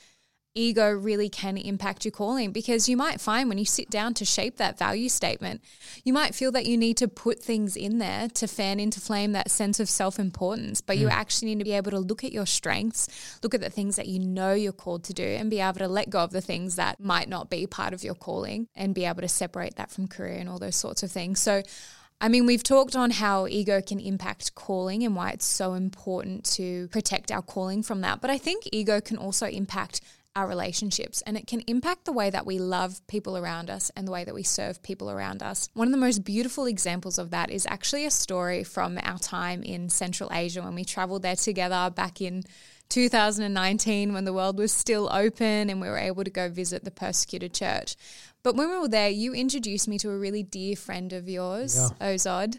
ego 0.55 0.91
really 0.91 1.29
can 1.29 1.57
impact 1.57 2.05
your 2.05 2.13
calling 2.13 2.53
because 2.53 2.89
you 2.89 2.97
might 2.97 3.21
find 3.21 3.49
when 3.49 3.59
you 3.59 3.65
sit 3.65 3.89
down 3.89 4.13
to 4.15 4.25
shape 4.25 4.57
that 4.57 4.79
value 4.79 5.09
statement, 5.09 5.63
you 6.05 6.13
might 6.13 6.35
feel 6.35 6.53
that 6.53 6.67
you 6.67 6.77
need 6.77 6.97
to 6.99 7.09
put 7.09 7.43
things 7.43 7.77
in 7.77 7.99
there 7.99 8.29
to 8.29 8.47
fan 8.47 8.79
into 8.79 9.01
flame 9.01 9.33
that 9.33 9.51
sense 9.51 9.81
of 9.81 9.89
self 9.89 10.19
importance. 10.19 10.81
But 10.81 10.99
you 10.99 11.07
hmm. 11.07 11.13
actually 11.13 11.49
need 11.49 11.59
to 11.61 11.65
be 11.65 11.73
able 11.73 11.91
to 11.93 11.99
look 11.99 12.25
at 12.25 12.33
your 12.33 12.47
strengths, 12.47 13.39
look 13.43 13.55
at 13.55 13.61
the 13.61 13.71
things 13.71 13.97
that 13.97 14.09
you 14.09 14.19
know 14.19 14.53
you're 14.53 14.73
called 14.73 15.05
to 15.05 15.15
do, 15.15 15.25
and 15.25 15.51
be 15.51 15.61
able 15.61 15.79
to 15.79 15.89
let 15.89 16.11
go 16.11 16.21
of 16.21 16.33
the 16.33 16.41
things 16.41 16.77
that 16.77 17.01
might 17.01 17.29
not 17.29 17.49
be 17.49 17.67
part 17.67 17.95
of 17.95 18.05
your 18.05 18.15
calling 18.15 18.69
and 18.75 18.95
be 18.95 19.05
able 19.05 19.23
to 19.23 19.29
separate 19.29 19.77
that 19.77 19.91
from 19.91 20.07
career 20.07 20.35
and 20.35 20.49
all 20.49 20.59
those 20.59 20.77
sorts 20.77 21.03
of 21.03 21.11
things. 21.11 21.41
So, 21.41 21.63
I 22.23 22.29
mean, 22.29 22.47
we've 22.47 22.63
talked 22.63 22.95
on 22.95 23.11
how 23.11 23.49
ego 23.49 23.83
can 23.83 23.99
impact 23.99 24.55
calling 24.55 25.03
and 25.03 25.17
why 25.17 25.31
it's 25.31 25.45
so 25.45 25.75
important 25.75 26.45
to 26.53 26.87
protect 26.89 27.33
our 27.33 27.43
calling 27.43 27.83
from 27.83 28.03
that. 28.03 28.21
But 28.21 28.31
I 28.31 28.39
think 28.39 28.63
ego 28.71 29.01
can 29.01 29.17
also 29.17 29.49
impact 29.49 30.01
our 30.37 30.47
relationships 30.47 31.21
and 31.27 31.37
it 31.37 31.49
can 31.49 31.63
impact 31.67 32.05
the 32.05 32.13
way 32.13 32.31
that 32.31 32.47
we 32.47 32.61
love 32.61 33.05
people 33.09 33.37
around 33.37 33.69
us 33.69 33.91
and 33.97 34.07
the 34.07 34.13
way 34.13 34.23
that 34.23 34.37
we 34.37 34.45
serve 34.45 34.81
people 34.85 35.11
around 35.11 35.43
us. 35.43 35.69
One 35.75 35.89
of 35.89 35.93
the 35.93 35.99
most 35.99 36.23
beautiful 36.25 36.67
examples 36.67 37.19
of 37.19 37.31
that 37.31 37.51
is 37.51 37.67
actually 37.67 38.07
a 38.07 38.11
story 38.11 38.63
from 38.63 39.01
our 39.03 39.19
time 39.19 39.65
in 39.65 39.89
Central 39.89 40.31
Asia 40.33 40.63
when 40.63 40.77
we 40.77 40.85
traveled 40.85 41.23
there 41.23 41.35
together 41.35 41.91
back 41.91 42.21
in 42.21 42.45
2019 42.89 44.13
when 44.13 44.25
the 44.25 44.33
world 44.33 44.59
was 44.59 44.71
still 44.71 45.09
open 45.13 45.71
and 45.71 45.81
we 45.81 45.89
were 45.89 45.99
able 45.99 46.23
to 46.23 46.31
go 46.31 46.49
visit 46.49 46.85
the 46.85 46.91
persecuted 46.91 47.53
church. 47.53 47.97
But 48.43 48.57
when 48.57 48.71
we 48.71 48.79
were 48.79 48.89
there, 48.89 49.09
you 49.09 49.33
introduced 49.35 49.87
me 49.87 49.99
to 49.99 50.11
a 50.11 50.19
really 50.19 50.43
dear 50.43 50.77
friend 50.77 51.13
of 51.13 51.29
yours, 51.29 51.93
Ozod. 52.01 52.59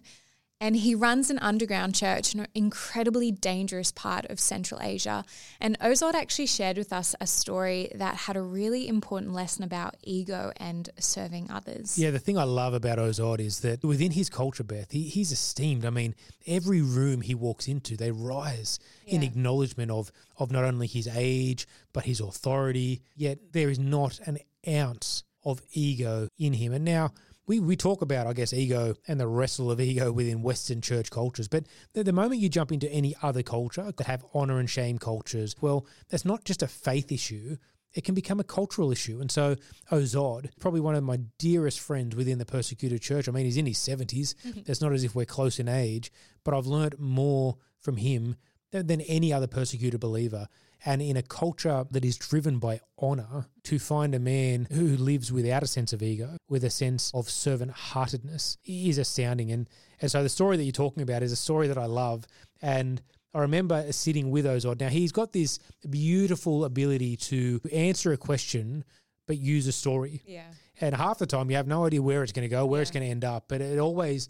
And 0.62 0.78
he 0.78 0.96
runs 0.96 1.30
an 1.30 1.40
underground 1.40 1.94
church 1.94 2.34
in 2.34 2.40
an 2.40 2.48
incredibly 2.56 3.34
dangerous 3.34 3.92
part 3.92 4.24
of 4.28 4.40
Central 4.40 4.80
Asia. 4.82 5.26
And 5.60 5.78
Ozod 5.80 6.14
actually 6.14 6.46
shared 6.46 6.78
with 6.78 6.94
us 6.94 7.16
a 7.20 7.28
story 7.28 7.92
that 7.96 8.16
had 8.16 8.38
a 8.38 8.42
really 8.42 8.88
important 8.88 9.34
lesson 9.34 9.66
about 9.66 9.98
ego 10.04 10.54
and 10.56 10.90
serving 10.98 11.52
others. 11.52 12.00
Yeah, 12.00 12.12
the 12.12 12.20
thing 12.20 12.38
I 12.38 12.44
love 12.44 12.74
about 12.74 12.98
Ozod 12.98 13.42
is 13.42 13.60
that 13.60 13.84
within 13.84 14.12
his 14.12 14.30
culture, 14.30 14.64
Beth, 14.64 14.92
he, 14.92 15.04
he's 15.04 15.34
esteemed. 15.34 15.84
I 15.84 15.90
mean, 15.90 16.16
every 16.48 16.82
room 16.82 17.20
he 17.20 17.36
walks 17.36 17.68
into, 17.68 17.98
they 17.98 18.12
rise 18.12 18.80
in 19.06 19.22
acknowledgement 19.22 19.92
of, 19.92 20.14
of 20.38 20.50
not 20.50 20.64
only 20.64 20.88
his 20.88 21.10
age, 21.14 21.68
but 21.92 22.06
his 22.06 22.22
authority. 22.22 23.02
Yet 23.18 23.52
there 23.52 23.70
is 23.70 23.80
not 23.80 24.22
an 24.26 24.38
ounce 24.66 25.26
of 25.44 25.62
ego 25.72 26.28
in 26.38 26.54
him. 26.54 26.74
And 26.74 26.86
now 26.86 27.12
we, 27.46 27.60
we 27.60 27.76
talk 27.76 28.02
about, 28.02 28.28
I 28.28 28.34
guess, 28.34 28.54
ego 28.54 28.96
and 29.08 29.20
the 29.20 29.28
wrestle 29.28 29.70
of 29.70 29.82
ego 29.82 30.12
within 30.12 30.42
Western 30.42 30.82
church 30.82 31.10
cultures. 31.10 31.48
But 31.48 31.66
the, 31.94 32.04
the 32.04 32.14
moment 32.14 32.42
you 32.42 32.50
jump 32.50 32.72
into 32.72 32.90
any 32.92 33.16
other 33.22 33.44
culture 33.44 33.92
that 33.96 34.08
have 34.08 34.26
honor 34.34 34.60
and 34.60 34.70
shame 34.70 34.98
cultures, 34.98 35.56
well, 35.62 35.86
that's 36.10 36.26
not 36.26 36.46
just 36.46 36.64
a 36.64 36.68
faith 36.68 37.12
issue 37.12 37.58
it 37.94 38.04
can 38.04 38.16
become 38.16 38.40
a 38.40 38.44
cultural 38.44 38.92
issue. 38.92 39.22
And 39.22 39.32
so 39.32 39.56
Ozod, 39.92 40.50
probably 40.60 40.82
one 40.82 40.96
of 40.96 41.04
my 41.04 41.20
dearest 41.38 41.80
friends 41.80 42.16
within 42.16 42.40
the 42.40 42.46
persecuted 42.46 43.02
church. 43.02 43.28
I 43.28 43.32
mean, 43.32 43.46
he's 43.46 43.58
in 43.58 43.66
his 43.66 43.78
70s. 43.78 44.36
It's 44.68 44.82
not 44.82 44.94
as 44.94 45.04
if 45.04 45.16
we're 45.16 45.26
close 45.26 45.60
in 45.60 45.68
age, 45.68 46.12
but 46.44 46.54
I've 46.54 46.66
learned 46.66 47.00
more 47.00 47.58
from 47.80 47.98
him 47.98 48.36
than, 48.74 49.02
any 49.02 49.32
other 49.32 49.48
persecuted 49.48 50.00
believer. 50.00 50.48
And 50.86 51.02
in 51.02 51.16
a 51.16 51.22
culture 51.22 51.86
that 51.92 52.04
is 52.04 52.18
driven 52.18 52.60
by 52.60 52.82
honor, 53.00 53.48
to 53.64 53.80
find 53.80 54.14
a 54.14 54.20
man 54.20 54.68
who 54.70 54.98
lives 54.98 55.32
without 55.32 55.64
a 55.64 55.68
sense 55.68 55.94
of 55.94 56.04
ego, 56.04 56.36
with 56.50 56.66
a 56.66 56.70
sense 56.70 57.10
of 57.14 57.30
servant 57.30 57.72
heartedness, 57.72 58.58
is 58.66 58.98
astounding. 58.98 59.52
And, 59.52 59.70
and 60.02 60.12
so 60.12 60.24
the 60.24 60.30
story 60.30 60.58
that 60.58 60.64
you're 60.64 60.74
talking 60.74 61.04
about 61.04 61.24
is 61.24 61.32
a 61.32 61.38
story 61.38 61.68
that 61.68 61.78
I 61.78 61.86
love. 61.86 62.26
And 62.62 63.02
I 63.34 63.40
remember 63.40 63.92
sitting 63.92 64.30
with 64.30 64.46
Ozod. 64.46 64.82
Now 64.82 64.90
he's 64.90 65.14
got 65.14 65.32
this 65.32 65.60
beautiful 65.90 66.66
ability 66.66 67.16
to 67.18 67.62
answer 67.72 68.12
a 68.12 68.18
question, 68.18 68.84
but 69.26 69.38
use 69.38 69.68
a 69.68 69.72
story. 69.72 70.22
Yeah. 70.26 70.44
And 70.82 70.94
half 70.94 71.18
the 71.18 71.26
time 71.26 71.50
you 71.50 71.56
have 71.56 71.68
no 71.68 71.86
idea 71.86 72.02
where 72.02 72.24
it's 72.24 72.34
going 72.34 72.48
to 72.48 72.54
go, 72.54 72.66
where 72.66 72.82
it's 72.82 72.92
going 72.92 73.04
to 73.04 73.10
end 73.10 73.24
up, 73.24 73.46
but 73.48 73.62
it 73.62 73.80
always, 73.80 74.28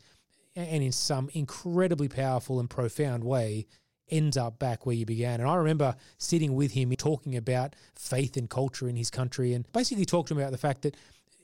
and 0.56 0.84
in 0.84 0.92
some 0.92 1.30
incredibly 1.34 2.08
powerful 2.08 2.60
and 2.60 2.70
profound 2.70 3.24
way, 3.24 3.66
ends 4.10 4.38
up 4.38 4.60
back 4.60 4.86
where 4.86 4.96
you 4.96 5.06
began. 5.06 5.40
And 5.40 5.50
I 5.50 5.56
remember 5.56 5.96
sitting 6.18 6.56
with 6.56 6.72
him 6.72 6.92
talking 6.96 7.36
about 7.36 7.76
faith 7.96 8.38
and 8.38 8.50
culture 8.50 8.88
in 8.88 8.96
his 8.96 9.10
country, 9.10 9.54
and 9.54 9.70
basically 9.72 10.06
talked 10.06 10.30
to 10.30 10.34
him 10.34 10.40
about 10.40 10.52
the 10.52 10.58
fact 10.58 10.82
that 10.84 10.96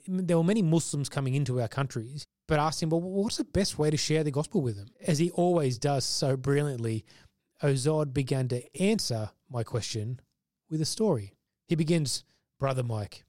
mm, 0.07 0.27
there 0.27 0.37
were 0.37 0.43
many 0.43 0.61
Muslims 0.61 1.09
coming 1.09 1.35
into 1.35 1.61
our 1.61 1.67
countries, 1.67 2.25
but 2.47 2.59
asked 2.59 2.81
him, 2.81 2.89
well, 2.89 3.01
what's 3.01 3.37
the 3.37 3.43
best 3.43 3.77
way 3.77 3.89
to 3.89 3.97
share 3.97 4.23
the 4.23 4.31
gospel 4.31 4.61
with 4.61 4.77
them? 4.77 4.87
As 5.05 5.19
he 5.19 5.31
always 5.31 5.77
does 5.77 6.05
so 6.05 6.35
brilliantly, 6.35 7.05
Ozod 7.63 8.13
began 8.13 8.47
to 8.49 8.81
answer 8.81 9.31
my 9.49 9.63
question 9.63 10.19
with 10.69 10.81
a 10.81 10.85
story. 10.85 11.33
He 11.67 11.75
begins, 11.75 12.23
Brother 12.59 12.83
Mike, 12.83 13.25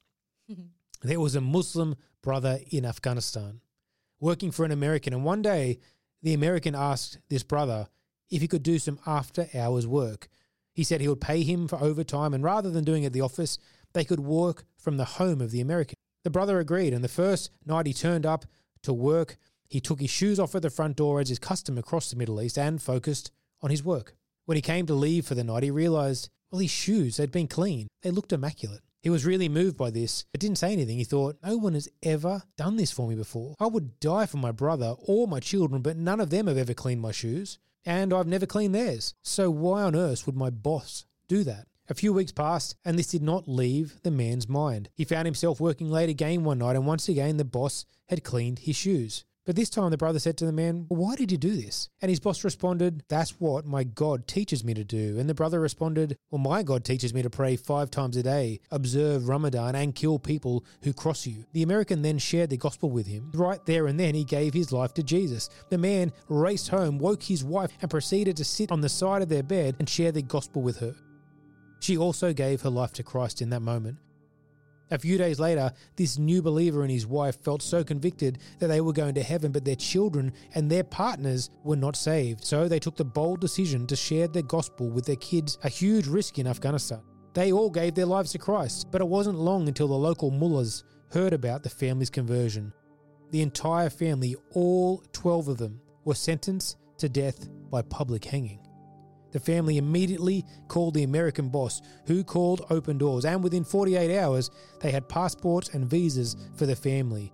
there 1.03 1.21
was 1.21 1.35
a 1.35 1.41
Muslim 1.41 1.97
brother 2.23 2.59
in 2.71 2.85
Afghanistan 2.85 3.61
working 4.21 4.51
for 4.51 4.65
an 4.65 4.71
American, 4.71 5.15
and 5.15 5.25
one 5.25 5.43
day 5.43 5.79
the 6.23 6.35
American 6.35 6.75
asked 6.75 7.19
this 7.29 7.43
brother 7.43 7.89
if 8.31 8.41
he 8.41 8.49
could 8.49 8.63
do 8.63 8.79
some 8.79 8.99
after 9.07 9.49
hours 9.55 9.87
work. 9.87 10.29
He 10.73 10.85
said 10.85 11.01
he 11.01 11.09
would 11.09 11.21
pay 11.21 11.43
him 11.43 11.69
for 11.69 11.83
overtime, 11.83 12.33
and 12.33 12.45
rather 12.45 12.71
than 12.71 12.85
doing 12.85 13.03
it 13.03 13.07
at 13.07 13.13
the 13.13 13.21
office, 13.21 13.59
they 13.93 14.05
could 14.05 14.21
work 14.21 14.65
from 14.79 14.97
the 14.97 15.05
home 15.05 15.41
of 15.41 15.51
the 15.51 15.61
American. 15.61 15.97
The 16.23 16.31
brother 16.31 16.59
agreed, 16.59 16.93
and 16.93 17.03
the 17.03 17.09
first 17.09 17.51
night 17.67 17.87
he 17.87 17.93
turned 17.93 18.27
up 18.27 18.47
to 18.83 18.93
work, 18.93 19.37
he 19.69 19.81
took 19.81 20.01
his 20.01 20.11
shoes 20.11 20.39
off 20.39 20.55
at 20.55 20.63
the 20.63 20.71
front 20.71 20.97
door 20.97 21.21
as 21.21 21.31
is 21.31 21.39
custom 21.39 21.79
across 21.79 22.11
the 22.11 22.17
Middle 22.17 22.41
East 22.41 22.59
and 22.59 22.81
focused 22.81 23.31
on 23.63 23.71
his 23.71 23.85
work. 23.85 24.15
When 24.47 24.57
he 24.57 24.63
came 24.63 24.87
to 24.87 24.95
leave 24.95 25.27
for 25.27 25.35
the 25.35 25.45
night, 25.45 25.63
he 25.63 25.71
realized, 25.71 26.29
well, 26.51 26.61
his 26.61 26.71
shoes 26.71 27.19
had 27.19 27.31
been 27.31 27.47
clean. 27.47 27.89
They 28.03 28.11
looked 28.11 28.33
immaculate. 28.33 28.81
He 29.03 29.11
was 29.11 29.25
really 29.25 29.49
moved 29.49 29.77
by 29.77 29.91
this, 29.91 30.25
but 30.33 30.41
didn't 30.41 30.59
say 30.59 30.73
anything. 30.73 30.99
He 30.99 31.05
thought, 31.05 31.39
no 31.43 31.57
one 31.57 31.75
has 31.75 31.89
ever 32.03 32.43
done 32.57 32.77
this 32.77 32.91
for 32.91 33.09
me 33.09 33.15
before. 33.15 33.55
I 33.59 33.67
would 33.67 33.99
die 33.99 34.27
for 34.27 34.37
my 34.37 34.53
brother 34.53 34.95
or 34.99 35.27
my 35.27 35.41
children, 35.41 35.81
but 35.81 35.97
none 35.97 36.21
of 36.21 36.31
them 36.31 36.49
have 36.49 36.59
ever 36.59 36.75
cleaned 36.75 37.01
my 37.01 37.13
shoes, 37.13 37.59
and 37.85 38.13
I've 38.13 38.27
never 38.27 38.47
cleaned 38.47 38.75
theirs. 38.75 39.15
So 39.23 39.51
why 39.51 39.83
on 39.83 39.97
earth 39.97 40.27
would 40.27 40.37
my 40.37 40.51
boss 40.51 41.07
do 41.29 41.45
that? 41.45 41.67
A 41.89 41.95
few 41.95 42.13
weeks 42.13 42.31
passed, 42.31 42.77
and 42.85 42.99
this 42.99 43.09
did 43.09 43.23
not 43.23 43.49
leave 43.49 44.01
the 44.03 44.13
man's 44.13 44.49
mind. 44.49 44.91
He 44.95 45.05
found 45.05 45.27
himself 45.27 45.59
working 45.59 45.91
late 45.91 46.09
again 46.09 46.45
one 46.45 46.59
night, 46.59 46.77
and 46.77 46.87
once 46.87 47.09
again 47.09 47.37
the 47.37 47.45
boss 47.45 47.85
had 48.09 48.23
cleaned 48.23 48.61
his 48.61 48.77
shoes. 48.77 49.25
But 49.51 49.57
this 49.57 49.69
time 49.69 49.91
the 49.91 49.97
brother 49.97 50.21
said 50.21 50.37
to 50.37 50.47
the 50.47 50.53
man, 50.53 50.85
Why 50.87 51.17
did 51.17 51.33
you 51.33 51.37
do 51.37 51.57
this? 51.57 51.89
And 52.01 52.09
his 52.09 52.21
boss 52.21 52.45
responded, 52.45 53.03
That's 53.09 53.41
what 53.41 53.67
my 53.67 53.83
God 53.83 54.29
teaches 54.29 54.63
me 54.63 54.75
to 54.75 54.85
do. 54.85 55.19
And 55.19 55.29
the 55.29 55.35
brother 55.35 55.59
responded, 55.59 56.17
Well, 56.31 56.39
my 56.39 56.63
God 56.63 56.85
teaches 56.85 57.13
me 57.13 57.21
to 57.23 57.31
pray 57.31 57.57
five 57.57 57.91
times 57.91 58.17
a 58.17 58.23
day, 58.23 58.61
observe 58.71 59.29
Ramadan, 59.29 59.75
and 59.75 59.93
kill 59.93 60.21
people 60.21 60.65
who 60.85 60.93
cross 60.93 61.27
you. 61.27 61.47
The 61.53 61.65
American 61.65 62.03
then 62.03 62.19
shared 62.19 62.51
the 62.51 62.59
gospel 62.59 62.93
with 62.93 63.09
him. 63.09 63.33
Right 63.35 63.59
there 63.67 63.89
and 63.89 63.99
then, 63.99 64.15
he 64.15 64.23
gave 64.23 64.55
his 64.55 64.71
life 64.71 64.95
to 64.95 65.03
Jesus. 65.03 65.51
The 65.69 65.79
man 65.79 66.13
raced 66.29 66.69
home, 66.69 66.99
woke 67.01 67.25
his 67.25 67.43
wife, 67.43 67.73
and 67.83 67.91
proceeded 67.91 68.37
to 68.37 68.45
sit 68.45 68.71
on 68.71 68.83
the 68.83 68.89
side 68.89 69.21
of 69.21 69.29
their 69.29 69.43
bed 69.43 69.75
and 69.81 69.89
share 69.89 70.13
the 70.13 70.23
gospel 70.23 70.63
with 70.63 70.79
her. 70.79 70.95
She 71.81 71.97
also 71.99 72.33
gave 72.33 72.63
her 72.63 72.71
life 72.71 72.93
to 72.93 73.03
Christ 73.03 73.43
in 73.43 73.51
that 73.51 73.63
moment. 73.63 73.97
A 74.93 74.99
few 74.99 75.17
days 75.19 75.39
later, 75.39 75.73
this 75.97 76.19
new 76.19 76.43
believer 76.43 76.83
and 76.83 76.91
his 76.91 77.07
wife 77.07 77.37
felt 77.43 77.63
so 77.63 77.85
convicted 77.85 78.39
that 78.59 78.67
they 78.67 78.81
were 78.81 78.93
going 78.93 79.15
to 79.15 79.23
heaven, 79.23 79.53
but 79.53 79.65
their 79.65 79.77
children 79.77 80.33
and 80.55 80.71
their 80.71 80.83
partners 80.83 81.51
were 81.63 81.77
not 81.77 81.95
saved. 81.95 82.45
So 82.45 82.67
they 82.67 82.81
took 82.81 82.97
the 82.97 83.05
bold 83.05 83.41
decision 83.41 83.87
to 83.87 83.97
share 83.97 84.27
their 84.27 84.43
gospel 84.43 84.91
with 84.91 85.07
their 85.07 85.17
kids, 85.17 85.59
a 85.63 85.69
huge 85.69 86.07
risk 86.07 86.39
in 86.39 86.47
Afghanistan. 86.47 87.03
They 87.35 87.53
all 87.53 87.71
gave 87.71 87.95
their 87.95 88.07
lives 88.07 88.33
to 88.33 88.39
Christ, 88.39 88.89
but 88.91 89.01
it 89.01 89.07
wasn't 89.07 89.39
long 89.39 89.69
until 89.69 89.87
the 89.87 89.95
local 89.95 90.33
mullahs 90.33 90.83
heard 91.13 91.33
about 91.33 91.63
the 91.63 91.71
family's 91.71 92.11
conversion. 92.11 92.73
The 93.31 93.43
entire 93.43 93.91
family, 93.91 94.35
all 94.53 95.05
12 95.13 95.49
of 95.49 95.59
them, 95.59 95.81
were 96.05 96.15
sentenced 96.15 96.79
to 96.99 97.09
death 97.09 97.49
by 97.71 97.83
public 97.83 98.25
hanging. 98.25 98.59
The 99.33 99.41
family 99.41 99.79
immediately 99.79 100.45
called 100.69 100.95
the 100.95 101.05
American 101.05 101.49
boss, 101.49 101.83
who 102.07 102.25
called 102.25 102.67
Open 102.71 102.99
Doors, 102.99 103.25
and 103.25 103.43
within 103.43 103.65
48 103.65 104.19
hours, 104.19 104.51
they 104.81 104.91
had 104.91 105.09
passports 105.09 105.71
and 105.71 105.89
visas 105.89 106.37
for 106.57 106.67
the 106.67 106.77
family. 106.77 107.33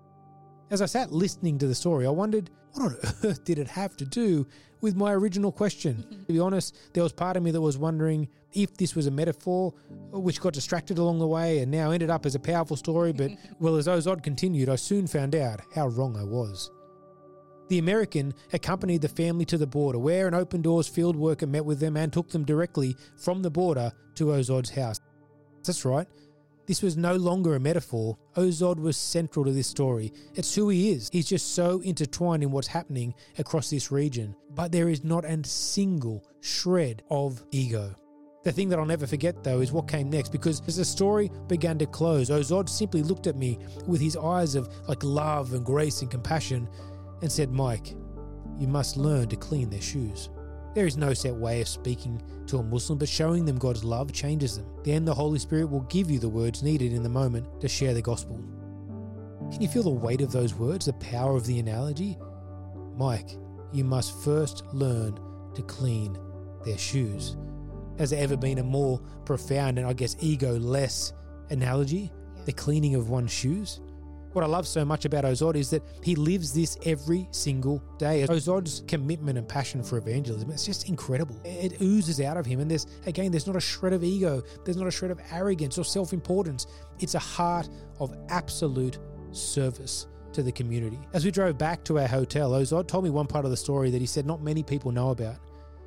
As 0.70 0.82
I 0.82 0.86
sat 0.86 1.12
listening 1.12 1.58
to 1.58 1.66
the 1.66 1.74
story, 1.74 2.06
I 2.06 2.10
wondered 2.10 2.50
what 2.72 2.86
on 2.86 2.96
earth 3.24 3.44
did 3.44 3.58
it 3.58 3.68
have 3.68 3.96
to 3.98 4.04
do 4.04 4.46
with 4.80 4.96
my 4.96 5.12
original 5.12 5.52
question? 5.52 6.04
to 6.26 6.32
be 6.32 6.40
honest, 6.40 6.76
there 6.92 7.02
was 7.02 7.12
part 7.12 7.36
of 7.36 7.42
me 7.42 7.50
that 7.52 7.60
was 7.60 7.78
wondering 7.78 8.28
if 8.52 8.76
this 8.76 8.94
was 8.94 9.06
a 9.06 9.10
metaphor, 9.10 9.72
which 10.10 10.40
got 10.40 10.52
distracted 10.52 10.98
along 10.98 11.18
the 11.18 11.26
way 11.26 11.60
and 11.60 11.70
now 11.70 11.90
ended 11.90 12.10
up 12.10 12.26
as 12.26 12.34
a 12.34 12.40
powerful 12.40 12.76
story. 12.76 13.12
But, 13.12 13.30
well, 13.60 13.76
as 13.76 13.86
Ozod 13.86 14.22
continued, 14.22 14.68
I 14.68 14.76
soon 14.76 15.06
found 15.06 15.34
out 15.34 15.60
how 15.74 15.88
wrong 15.88 16.16
I 16.16 16.24
was. 16.24 16.70
The 17.68 17.78
American 17.78 18.32
accompanied 18.52 19.02
the 19.02 19.08
family 19.08 19.44
to 19.46 19.58
the 19.58 19.66
border, 19.66 19.98
where 19.98 20.28
an 20.28 20.34
open 20.34 20.62
doors 20.62 20.86
field 20.86 21.16
worker 21.16 21.46
met 21.46 21.64
with 21.64 21.80
them 21.80 21.96
and 21.96 22.12
took 22.12 22.28
them 22.28 22.44
directly 22.44 22.96
from 23.16 23.42
the 23.42 23.50
border 23.50 23.92
to 24.14 24.26
Ozod's 24.26 24.70
house. 24.70 25.00
That's 25.64 25.84
right. 25.84 26.06
This 26.66 26.82
was 26.82 26.96
no 26.96 27.14
longer 27.14 27.54
a 27.54 27.60
metaphor. 27.60 28.18
Ozod 28.36 28.78
was 28.80 28.96
central 28.96 29.44
to 29.44 29.52
this 29.52 29.68
story. 29.68 30.12
It's 30.34 30.54
who 30.54 30.68
he 30.68 30.90
is. 30.90 31.08
He's 31.12 31.28
just 31.28 31.54
so 31.54 31.80
intertwined 31.80 32.42
in 32.42 32.50
what's 32.50 32.66
happening 32.66 33.14
across 33.38 33.70
this 33.70 33.92
region. 33.92 34.34
But 34.50 34.72
there 34.72 34.88
is 34.88 35.04
not 35.04 35.24
a 35.24 35.44
single 35.44 36.24
shred 36.40 37.02
of 37.08 37.44
ego. 37.52 37.94
The 38.42 38.52
thing 38.52 38.68
that 38.68 38.78
I'll 38.78 38.86
never 38.86 39.08
forget 39.08 39.42
though 39.42 39.60
is 39.60 39.72
what 39.72 39.88
came 39.88 40.08
next 40.08 40.30
because 40.30 40.62
as 40.68 40.76
the 40.76 40.84
story 40.84 41.32
began 41.48 41.78
to 41.78 41.86
close, 41.86 42.30
Ozod 42.30 42.68
simply 42.68 43.02
looked 43.02 43.26
at 43.26 43.36
me 43.36 43.58
with 43.86 44.00
his 44.00 44.16
eyes 44.16 44.54
of 44.54 44.68
like 44.88 45.02
love 45.02 45.52
and 45.52 45.64
grace 45.64 46.02
and 46.02 46.10
compassion 46.10 46.68
and 47.22 47.30
said, 47.30 47.50
Mike, 47.50 47.94
you 48.58 48.68
must 48.68 48.96
learn 48.96 49.28
to 49.28 49.36
clean 49.36 49.70
their 49.70 49.80
shoes. 49.80 50.30
There 50.74 50.86
is 50.86 50.96
no 50.96 51.14
set 51.14 51.34
way 51.34 51.62
of 51.62 51.68
speaking 51.68 52.20
to 52.48 52.58
a 52.58 52.62
Muslim, 52.62 52.98
but 52.98 53.08
showing 53.08 53.44
them 53.44 53.58
God's 53.58 53.82
love 53.82 54.12
changes 54.12 54.56
them. 54.56 54.66
Then 54.84 55.04
the 55.04 55.14
Holy 55.14 55.38
Spirit 55.38 55.70
will 55.70 55.80
give 55.82 56.10
you 56.10 56.18
the 56.18 56.28
words 56.28 56.62
needed 56.62 56.92
in 56.92 57.02
the 57.02 57.08
moment 57.08 57.60
to 57.62 57.68
share 57.68 57.94
the 57.94 58.02
gospel. 58.02 58.36
Can 59.50 59.62
you 59.62 59.68
feel 59.68 59.84
the 59.84 59.90
weight 59.90 60.20
of 60.20 60.32
those 60.32 60.54
words, 60.54 60.86
the 60.86 60.92
power 60.94 61.36
of 61.36 61.46
the 61.46 61.58
analogy? 61.58 62.18
Mike, 62.96 63.36
you 63.72 63.84
must 63.84 64.22
first 64.22 64.64
learn 64.72 65.18
to 65.54 65.62
clean 65.62 66.18
their 66.64 66.78
shoes. 66.78 67.36
Has 67.98 68.10
there 68.10 68.22
ever 68.22 68.36
been 68.36 68.58
a 68.58 68.62
more 68.62 69.00
profound 69.24 69.78
and 69.78 69.86
I 69.86 69.92
guess 69.92 70.16
ego 70.20 70.58
less 70.58 71.14
analogy? 71.50 72.12
The 72.44 72.52
cleaning 72.52 72.94
of 72.94 73.08
one's 73.08 73.32
shoes? 73.32 73.80
What 74.36 74.44
I 74.44 74.48
love 74.48 74.68
so 74.68 74.84
much 74.84 75.06
about 75.06 75.24
Ozod 75.24 75.56
is 75.56 75.70
that 75.70 75.82
he 76.02 76.14
lives 76.14 76.52
this 76.52 76.76
every 76.84 77.26
single 77.30 77.82
day. 77.96 78.26
Ozod's 78.26 78.82
commitment 78.86 79.38
and 79.38 79.48
passion 79.48 79.82
for 79.82 79.96
evangelism, 79.96 80.50
it's 80.50 80.66
just 80.66 80.90
incredible. 80.90 81.40
It 81.42 81.80
oozes 81.80 82.20
out 82.20 82.36
of 82.36 82.44
him. 82.44 82.60
And 82.60 82.70
there's, 82.70 82.86
again, 83.06 83.30
there's 83.30 83.46
not 83.46 83.56
a 83.56 83.60
shred 83.60 83.94
of 83.94 84.04
ego, 84.04 84.42
there's 84.66 84.76
not 84.76 84.88
a 84.88 84.90
shred 84.90 85.10
of 85.10 85.18
arrogance 85.32 85.78
or 85.78 85.86
self 85.86 86.12
importance. 86.12 86.66
It's 87.00 87.14
a 87.14 87.18
heart 87.18 87.70
of 87.98 88.14
absolute 88.28 88.98
service 89.30 90.06
to 90.34 90.42
the 90.42 90.52
community. 90.52 90.98
As 91.14 91.24
we 91.24 91.30
drove 91.30 91.56
back 91.56 91.82
to 91.84 91.98
our 91.98 92.06
hotel, 92.06 92.50
Ozod 92.50 92.88
told 92.88 93.04
me 93.04 93.10
one 93.10 93.26
part 93.26 93.46
of 93.46 93.50
the 93.50 93.56
story 93.56 93.88
that 93.88 94.02
he 94.02 94.06
said 94.06 94.26
not 94.26 94.42
many 94.42 94.62
people 94.62 94.92
know 94.92 95.12
about. 95.12 95.36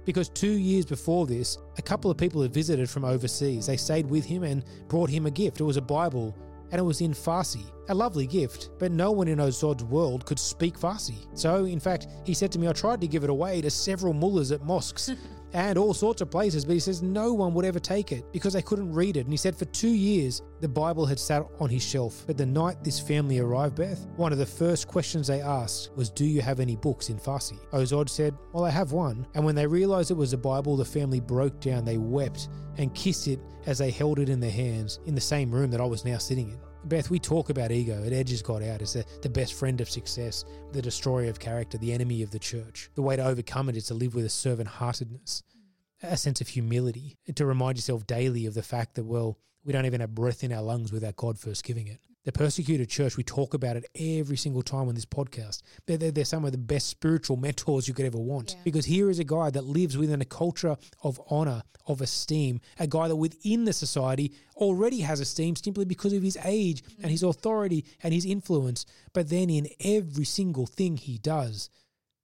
Because 0.05 0.27
two 0.27 0.53
years 0.53 0.87
before 0.87 1.27
this, 1.27 1.59
a 1.77 1.83
couple 1.83 2.09
of 2.09 2.17
people 2.17 2.41
had 2.41 2.51
visited 2.51 2.89
from 2.89 3.05
overseas. 3.05 3.67
They 3.67 3.77
stayed 3.77 4.09
with 4.09 4.25
him 4.25 4.41
and 4.41 4.63
brought 4.87 5.11
him 5.11 5.27
a 5.27 5.31
gift. 5.31 5.61
It 5.61 5.65
was 5.65 5.77
a 5.77 5.83
Bible 5.83 6.35
and 6.71 6.79
it 6.79 6.83
was 6.83 7.01
in 7.01 7.11
Farsi. 7.11 7.65
A 7.89 7.93
lovely 7.93 8.27
gift, 8.27 8.69
but 8.77 8.91
no 8.91 9.11
one 9.11 9.27
in 9.27 9.39
Ozod's 9.39 9.83
world 9.83 10.25
could 10.25 10.39
speak 10.39 10.77
Farsi. 10.77 11.25
So, 11.33 11.65
in 11.65 11.79
fact, 11.79 12.07
he 12.23 12.33
said 12.33 12.51
to 12.51 12.59
me, 12.59 12.67
I 12.67 12.73
tried 12.73 13.01
to 13.01 13.07
give 13.07 13.23
it 13.23 13.29
away 13.29 13.61
to 13.61 13.69
several 13.69 14.13
mullahs 14.13 14.51
at 14.51 14.63
mosques 14.63 15.11
and 15.53 15.77
all 15.77 15.93
sorts 15.93 16.21
of 16.21 16.29
places, 16.29 16.65
but 16.65 16.73
he 16.73 16.79
says 16.79 17.01
no 17.01 17.33
one 17.33 17.53
would 17.53 17.65
ever 17.65 17.79
take 17.79 18.11
it 18.11 18.31
because 18.31 18.53
they 18.53 18.61
couldn't 18.61 18.91
read 18.91 19.17
it. 19.17 19.21
And 19.21 19.31
he 19.31 19.37
said 19.37 19.55
for 19.55 19.65
two 19.65 19.89
years, 19.89 20.41
the 20.61 20.67
Bible 20.67 21.05
had 21.05 21.19
sat 21.19 21.43
on 21.59 21.69
his 21.69 21.83
shelf. 21.83 22.23
But 22.27 22.37
the 22.37 22.45
night 22.45 22.83
this 22.83 22.99
family 22.99 23.39
arrived, 23.39 23.75
Beth, 23.75 24.05
one 24.15 24.31
of 24.31 24.37
the 24.37 24.45
first 24.45 24.87
questions 24.87 25.27
they 25.27 25.41
asked 25.41 25.91
was, 25.95 26.09
Do 26.09 26.25
you 26.25 26.41
have 26.41 26.59
any 26.59 26.75
books 26.75 27.09
in 27.09 27.17
Farsi? 27.17 27.59
Ozod 27.71 28.09
said, 28.09 28.35
Well, 28.53 28.65
I 28.65 28.69
have 28.69 28.91
one. 28.91 29.25
And 29.33 29.43
when 29.43 29.55
they 29.55 29.67
realized 29.67 30.11
it 30.11 30.15
was 30.15 30.33
a 30.33 30.37
Bible, 30.37 30.77
the 30.77 30.85
family 30.85 31.19
broke 31.19 31.59
down. 31.59 31.85
They 31.85 31.97
wept 31.97 32.49
and 32.77 32.93
kissed 32.93 33.27
it 33.27 33.39
as 33.65 33.77
they 33.77 33.91
held 33.91 34.19
it 34.19 34.29
in 34.29 34.39
their 34.39 34.51
hands 34.51 34.99
in 35.05 35.15
the 35.15 35.21
same 35.21 35.51
room 35.51 35.71
that 35.71 35.81
I 35.81 35.85
was 35.85 36.05
now 36.05 36.17
sitting 36.17 36.49
in. 36.49 36.68
Beth, 36.85 37.09
we 37.09 37.19
talk 37.19 37.49
about 37.49 37.71
ego. 37.71 38.01
It 38.03 38.13
edges 38.13 38.41
God 38.41 38.63
out. 38.63 38.81
It's 38.81 38.93
the, 38.93 39.05
the 39.21 39.29
best 39.29 39.53
friend 39.53 39.81
of 39.81 39.89
success, 39.89 40.45
the 40.71 40.81
destroyer 40.81 41.29
of 41.29 41.39
character, 41.39 41.77
the 41.77 41.91
enemy 41.93 42.23
of 42.23 42.31
the 42.31 42.39
church. 42.39 42.89
The 42.95 43.01
way 43.01 43.15
to 43.15 43.25
overcome 43.25 43.69
it 43.69 43.77
is 43.77 43.87
to 43.87 43.93
live 43.93 44.15
with 44.15 44.25
a 44.25 44.29
servant 44.29 44.69
heartedness, 44.69 45.43
a 46.01 46.17
sense 46.17 46.41
of 46.41 46.47
humility, 46.47 47.17
to 47.35 47.45
remind 47.45 47.77
yourself 47.77 48.07
daily 48.07 48.45
of 48.45 48.53
the 48.53 48.63
fact 48.63 48.95
that, 48.95 49.03
well, 49.03 49.37
we 49.65 49.73
don't 49.73 49.85
even 49.85 50.01
have 50.01 50.15
breath 50.15 50.43
in 50.43 50.53
our 50.53 50.61
lungs 50.61 50.91
without 50.91 51.17
God 51.17 51.37
first 51.37 51.63
giving 51.63 51.87
it. 51.87 51.99
The 52.25 52.33
persecuted 52.33 52.89
church, 52.89 53.15
we 53.15 53.23
talk 53.23 53.53
about 53.53 53.77
it 53.77 53.85
every 53.95 54.35
single 54.35 54.61
time 54.61 54.89
on 54.89 54.95
this 54.95 55.05
podcast. 55.05 55.61
They're, 55.85 55.97
they're, 55.97 56.11
they're 56.11 56.25
some 56.25 56.43
of 56.43 56.51
the 56.51 56.57
best 56.57 56.87
spiritual 56.87 57.37
mentors 57.37 57.87
you 57.87 57.93
could 57.93 58.05
ever 58.05 58.19
want. 58.19 58.51
Yeah. 58.51 58.61
Because 58.65 58.85
here 58.85 59.09
is 59.09 59.19
a 59.19 59.23
guy 59.23 59.49
that 59.51 59.63
lives 59.63 59.97
within 59.97 60.21
a 60.21 60.25
culture 60.25 60.75
of 61.01 61.19
honor, 61.29 61.63
of 61.87 62.01
esteem, 62.01 62.59
a 62.77 62.87
guy 62.87 63.07
that 63.07 63.15
within 63.15 63.63
the 63.63 63.71
society 63.71 64.33
already 64.57 64.99
has 64.99 65.21
esteem 65.21 65.55
simply 65.55 65.85
because 65.85 66.11
of 66.11 66.21
his 66.21 66.37
age 66.43 66.83
mm-hmm. 66.83 67.03
and 67.03 67.11
his 67.11 67.23
authority 67.23 67.85
and 68.03 68.13
his 68.13 68.25
influence. 68.25 68.85
But 69.13 69.29
then 69.29 69.49
in 69.49 69.69
every 69.79 70.25
single 70.25 70.65
thing 70.65 70.97
he 70.97 71.19
does, 71.19 71.69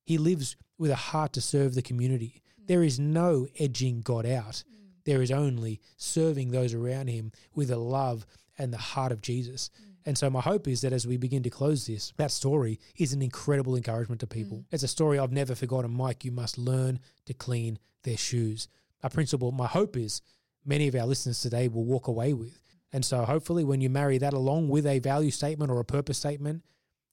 he 0.03 0.17
lives 0.17 0.57
with 0.77 0.91
a 0.91 0.95
heart 0.95 1.31
to 1.33 1.41
serve 1.41 1.73
the 1.73 1.81
community. 1.81 2.43
Mm-hmm. 2.59 2.65
There 2.67 2.83
is 2.83 2.99
no 2.99 3.47
edging 3.57 4.01
God 4.01 4.25
out. 4.25 4.55
Mm-hmm. 4.55 4.83
There 5.05 5.21
is 5.21 5.31
only 5.31 5.79
serving 5.95 6.51
those 6.51 6.73
around 6.73 7.07
him 7.07 7.31
with 7.55 7.71
a 7.71 7.77
love 7.77 8.25
and 8.57 8.71
the 8.71 8.77
heart 8.77 9.11
of 9.11 9.21
Jesus. 9.21 9.69
Mm. 9.69 9.84
And 10.05 10.17
so 10.17 10.29
my 10.29 10.41
hope 10.41 10.67
is 10.67 10.81
that 10.81 10.93
as 10.93 11.07
we 11.07 11.17
begin 11.17 11.41
to 11.43 11.49
close 11.49 11.87
this, 11.87 12.13
that 12.17 12.31
story 12.31 12.79
is 12.97 13.11
an 13.13 13.21
incredible 13.21 13.75
encouragement 13.75 14.21
to 14.21 14.27
people. 14.27 14.59
Mm. 14.59 14.65
It's 14.71 14.83
a 14.83 14.87
story 14.87 15.17
I've 15.17 15.31
never 15.31 15.55
forgotten. 15.55 15.91
Mike, 15.91 16.23
you 16.23 16.31
must 16.31 16.57
learn 16.57 16.99
to 17.25 17.33
clean 17.33 17.79
their 18.03 18.17
shoes. 18.17 18.67
A 19.01 19.09
principle, 19.09 19.51
my 19.51 19.67
hope 19.67 19.97
is 19.97 20.21
many 20.63 20.87
of 20.87 20.95
our 20.95 21.07
listeners 21.07 21.41
today 21.41 21.67
will 21.67 21.85
walk 21.85 22.07
away 22.07 22.33
with. 22.33 22.59
And 22.93 23.03
so 23.03 23.25
hopefully 23.25 23.63
when 23.63 23.81
you 23.81 23.89
marry 23.89 24.19
that 24.19 24.33
along 24.33 24.69
with 24.69 24.85
a 24.85 24.99
value 24.99 25.31
statement 25.31 25.71
or 25.71 25.79
a 25.79 25.85
purpose 25.85 26.19
statement, 26.19 26.63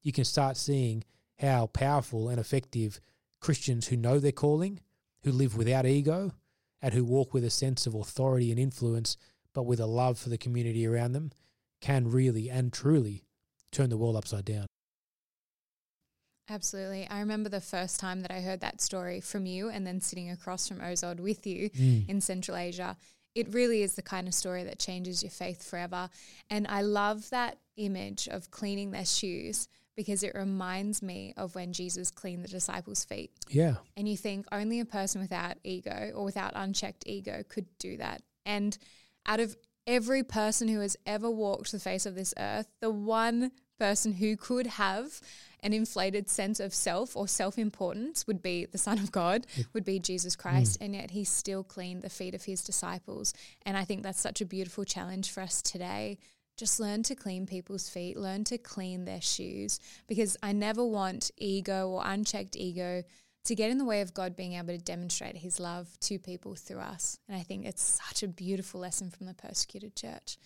you 0.02 0.12
can 0.12 0.24
start 0.24 0.56
seeing 0.56 1.04
how 1.38 1.66
powerful 1.66 2.28
and 2.28 2.38
effective 2.38 3.00
Christians 3.40 3.88
who 3.88 3.96
know 3.96 4.18
their 4.18 4.32
calling, 4.32 4.80
who 5.24 5.32
live 5.32 5.56
without 5.56 5.86
ego, 5.86 6.32
and 6.80 6.92
who 6.92 7.04
walk 7.04 7.32
with 7.32 7.44
a 7.44 7.50
sense 7.50 7.86
of 7.86 7.94
authority 7.94 8.50
and 8.50 8.60
influence 8.60 9.16
but 9.54 9.64
with 9.64 9.80
a 9.80 9.86
love 9.86 10.18
for 10.18 10.28
the 10.28 10.38
community 10.38 10.86
around 10.86 11.12
them, 11.12 11.30
can 11.82 12.10
really 12.10 12.48
and 12.48 12.72
truly 12.72 13.24
turn 13.70 13.90
the 13.90 13.98
world 13.98 14.16
upside 14.16 14.46
down. 14.46 14.66
Absolutely. 16.48 17.06
I 17.08 17.20
remember 17.20 17.48
the 17.48 17.60
first 17.60 18.00
time 18.00 18.20
that 18.20 18.30
I 18.30 18.40
heard 18.40 18.60
that 18.60 18.80
story 18.80 19.20
from 19.20 19.46
you 19.46 19.68
and 19.68 19.86
then 19.86 20.00
sitting 20.00 20.30
across 20.30 20.68
from 20.68 20.80
Ozod 20.80 21.20
with 21.20 21.46
you 21.46 21.70
mm. 21.70 22.08
in 22.08 22.20
Central 22.20 22.56
Asia. 22.56 22.96
It 23.34 23.52
really 23.54 23.82
is 23.82 23.94
the 23.94 24.02
kind 24.02 24.28
of 24.28 24.34
story 24.34 24.64
that 24.64 24.78
changes 24.78 25.22
your 25.22 25.30
faith 25.30 25.68
forever. 25.68 26.10
And 26.50 26.66
I 26.68 26.82
love 26.82 27.30
that 27.30 27.58
image 27.76 28.28
of 28.28 28.50
cleaning 28.50 28.90
their 28.90 29.06
shoes 29.06 29.68
because 29.96 30.22
it 30.22 30.34
reminds 30.34 31.02
me 31.02 31.32
of 31.36 31.54
when 31.54 31.72
Jesus 31.72 32.10
cleaned 32.10 32.44
the 32.44 32.48
disciples' 32.48 33.04
feet. 33.04 33.30
Yeah. 33.48 33.76
And 33.96 34.08
you 34.08 34.16
think 34.16 34.46
only 34.52 34.80
a 34.80 34.84
person 34.84 35.20
without 35.20 35.56
ego 35.64 36.12
or 36.14 36.24
without 36.24 36.52
unchecked 36.54 37.04
ego 37.06 37.42
could 37.48 37.66
do 37.78 37.96
that. 37.98 38.22
And 38.44 38.76
out 39.26 39.40
of 39.40 39.56
every 39.86 40.22
person 40.22 40.68
who 40.68 40.80
has 40.80 40.96
ever 41.06 41.30
walked 41.30 41.72
the 41.72 41.78
face 41.78 42.06
of 42.06 42.14
this 42.14 42.34
earth, 42.38 42.68
the 42.80 42.90
one 42.90 43.52
person 43.78 44.12
who 44.12 44.36
could 44.36 44.66
have 44.66 45.20
an 45.62 45.72
inflated 45.72 46.28
sense 46.28 46.60
of 46.60 46.74
self 46.74 47.16
or 47.16 47.28
self 47.28 47.58
importance 47.58 48.26
would 48.26 48.42
be 48.42 48.66
the 48.66 48.78
Son 48.78 48.98
of 48.98 49.12
God, 49.12 49.46
would 49.72 49.84
be 49.84 49.98
Jesus 49.98 50.36
Christ. 50.36 50.80
Mm. 50.80 50.84
And 50.84 50.94
yet 50.94 51.10
he 51.12 51.24
still 51.24 51.64
cleaned 51.64 52.02
the 52.02 52.10
feet 52.10 52.34
of 52.34 52.44
his 52.44 52.62
disciples. 52.62 53.32
And 53.64 53.76
I 53.76 53.84
think 53.84 54.02
that's 54.02 54.20
such 54.20 54.40
a 54.40 54.46
beautiful 54.46 54.84
challenge 54.84 55.30
for 55.30 55.40
us 55.40 55.62
today. 55.62 56.18
Just 56.56 56.80
learn 56.80 57.02
to 57.04 57.14
clean 57.14 57.46
people's 57.46 57.88
feet, 57.88 58.16
learn 58.16 58.44
to 58.44 58.58
clean 58.58 59.04
their 59.04 59.20
shoes, 59.20 59.80
because 60.06 60.36
I 60.42 60.52
never 60.52 60.84
want 60.84 61.30
ego 61.38 61.88
or 61.88 62.02
unchecked 62.04 62.56
ego 62.56 63.04
to 63.44 63.54
get 63.54 63.70
in 63.70 63.78
the 63.78 63.84
way 63.84 64.00
of 64.00 64.14
God 64.14 64.36
being 64.36 64.54
able 64.54 64.68
to 64.68 64.78
demonstrate 64.78 65.36
his 65.36 65.58
love 65.58 65.88
to 66.00 66.18
people 66.18 66.54
through 66.54 66.78
us. 66.80 67.18
And 67.28 67.36
I 67.36 67.42
think 67.42 67.66
it's 67.66 68.00
such 68.06 68.22
a 68.22 68.28
beautiful 68.28 68.80
lesson 68.80 69.10
from 69.10 69.26
the 69.26 69.34
persecuted 69.34 69.96
church. 69.96 70.38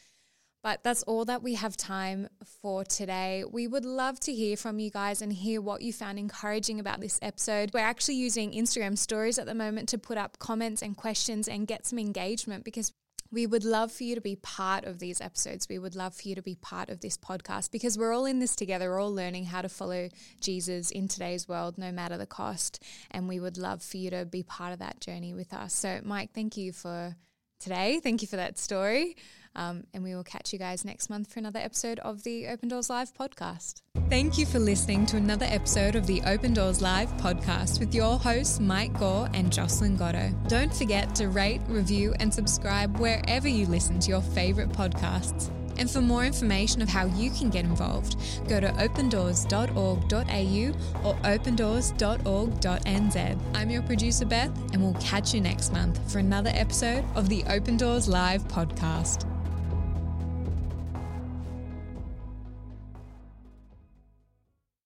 But 0.62 0.82
that's 0.82 1.04
all 1.04 1.24
that 1.26 1.44
we 1.44 1.54
have 1.54 1.76
time 1.76 2.28
for 2.60 2.82
today. 2.82 3.44
We 3.48 3.68
would 3.68 3.84
love 3.84 4.18
to 4.20 4.32
hear 4.32 4.56
from 4.56 4.80
you 4.80 4.90
guys 4.90 5.22
and 5.22 5.32
hear 5.32 5.60
what 5.60 5.80
you 5.82 5.92
found 5.92 6.18
encouraging 6.18 6.80
about 6.80 7.00
this 7.00 7.20
episode. 7.22 7.70
We're 7.72 7.80
actually 7.80 8.16
using 8.16 8.50
Instagram 8.50 8.98
stories 8.98 9.38
at 9.38 9.46
the 9.46 9.54
moment 9.54 9.88
to 9.90 9.98
put 9.98 10.18
up 10.18 10.40
comments 10.40 10.82
and 10.82 10.96
questions 10.96 11.46
and 11.46 11.68
get 11.68 11.86
some 11.86 12.00
engagement 12.00 12.64
because 12.64 12.92
we 13.30 13.46
would 13.46 13.64
love 13.64 13.92
for 13.92 14.04
you 14.04 14.14
to 14.14 14.20
be 14.20 14.36
part 14.36 14.84
of 14.84 14.98
these 14.98 15.20
episodes. 15.20 15.68
We 15.68 15.78
would 15.78 15.94
love 15.94 16.14
for 16.14 16.28
you 16.28 16.34
to 16.34 16.42
be 16.42 16.54
part 16.54 16.88
of 16.88 17.00
this 17.00 17.16
podcast 17.16 17.70
because 17.70 17.98
we're 17.98 18.14
all 18.14 18.24
in 18.24 18.38
this 18.38 18.56
together. 18.56 18.90
We're 18.90 19.00
all 19.00 19.14
learning 19.14 19.46
how 19.46 19.62
to 19.62 19.68
follow 19.68 20.08
Jesus 20.40 20.90
in 20.90 21.08
today's 21.08 21.48
world, 21.48 21.78
no 21.78 21.92
matter 21.92 22.16
the 22.16 22.26
cost. 22.26 22.82
And 23.10 23.28
we 23.28 23.40
would 23.40 23.58
love 23.58 23.82
for 23.82 23.96
you 23.96 24.10
to 24.10 24.24
be 24.24 24.42
part 24.42 24.72
of 24.72 24.78
that 24.78 25.00
journey 25.00 25.34
with 25.34 25.52
us. 25.52 25.74
So, 25.74 26.00
Mike, 26.04 26.30
thank 26.34 26.56
you 26.56 26.72
for 26.72 27.16
today. 27.58 28.00
Thank 28.02 28.22
you 28.22 28.28
for 28.28 28.36
that 28.36 28.58
story. 28.58 29.16
Um, 29.56 29.84
and 29.94 30.04
we 30.04 30.14
will 30.14 30.22
catch 30.22 30.52
you 30.52 30.58
guys 30.58 30.84
next 30.84 31.08
month 31.08 31.32
for 31.32 31.38
another 31.38 31.58
episode 31.58 31.98
of 32.00 32.22
the 32.22 32.46
Open 32.46 32.68
Doors 32.68 32.90
Live 32.90 33.14
podcast. 33.14 33.80
Thank 34.10 34.38
you 34.38 34.46
for 34.46 34.58
listening 34.58 35.06
to 35.06 35.16
another 35.16 35.46
episode 35.48 35.96
of 35.96 36.06
the 36.06 36.20
Open 36.26 36.52
Doors 36.52 36.82
Live 36.82 37.08
podcast 37.16 37.80
with 37.80 37.94
your 37.94 38.18
hosts, 38.18 38.60
Mike 38.60 38.96
Gore 38.98 39.28
and 39.32 39.50
Jocelyn 39.50 39.96
Gatto. 39.96 40.30
Don't 40.46 40.72
forget 40.72 41.14
to 41.16 41.28
rate, 41.28 41.62
review, 41.66 42.14
and 42.20 42.32
subscribe 42.32 42.98
wherever 42.98 43.48
you 43.48 43.66
listen 43.66 43.98
to 44.00 44.10
your 44.10 44.20
favorite 44.20 44.68
podcasts. 44.68 45.50
And 45.78 45.90
for 45.90 46.00
more 46.00 46.24
information 46.24 46.80
of 46.82 46.88
how 46.88 47.06
you 47.06 47.30
can 47.30 47.50
get 47.50 47.64
involved, 47.64 48.16
go 48.48 48.60
to 48.60 48.68
opendoors.org.au 48.68 51.08
or 51.08 51.14
opendoors.org.nz. 51.14 53.38
I'm 53.54 53.70
your 53.70 53.82
producer, 53.82 54.24
Beth, 54.24 54.72
and 54.72 54.82
we'll 54.82 54.94
catch 54.94 55.34
you 55.34 55.40
next 55.40 55.72
month 55.72 56.10
for 56.10 56.18
another 56.18 56.50
episode 56.54 57.04
of 57.14 57.28
the 57.28 57.44
Open 57.44 57.76
Doors 57.76 58.08
Live 58.08 58.48
podcast. 58.48 59.30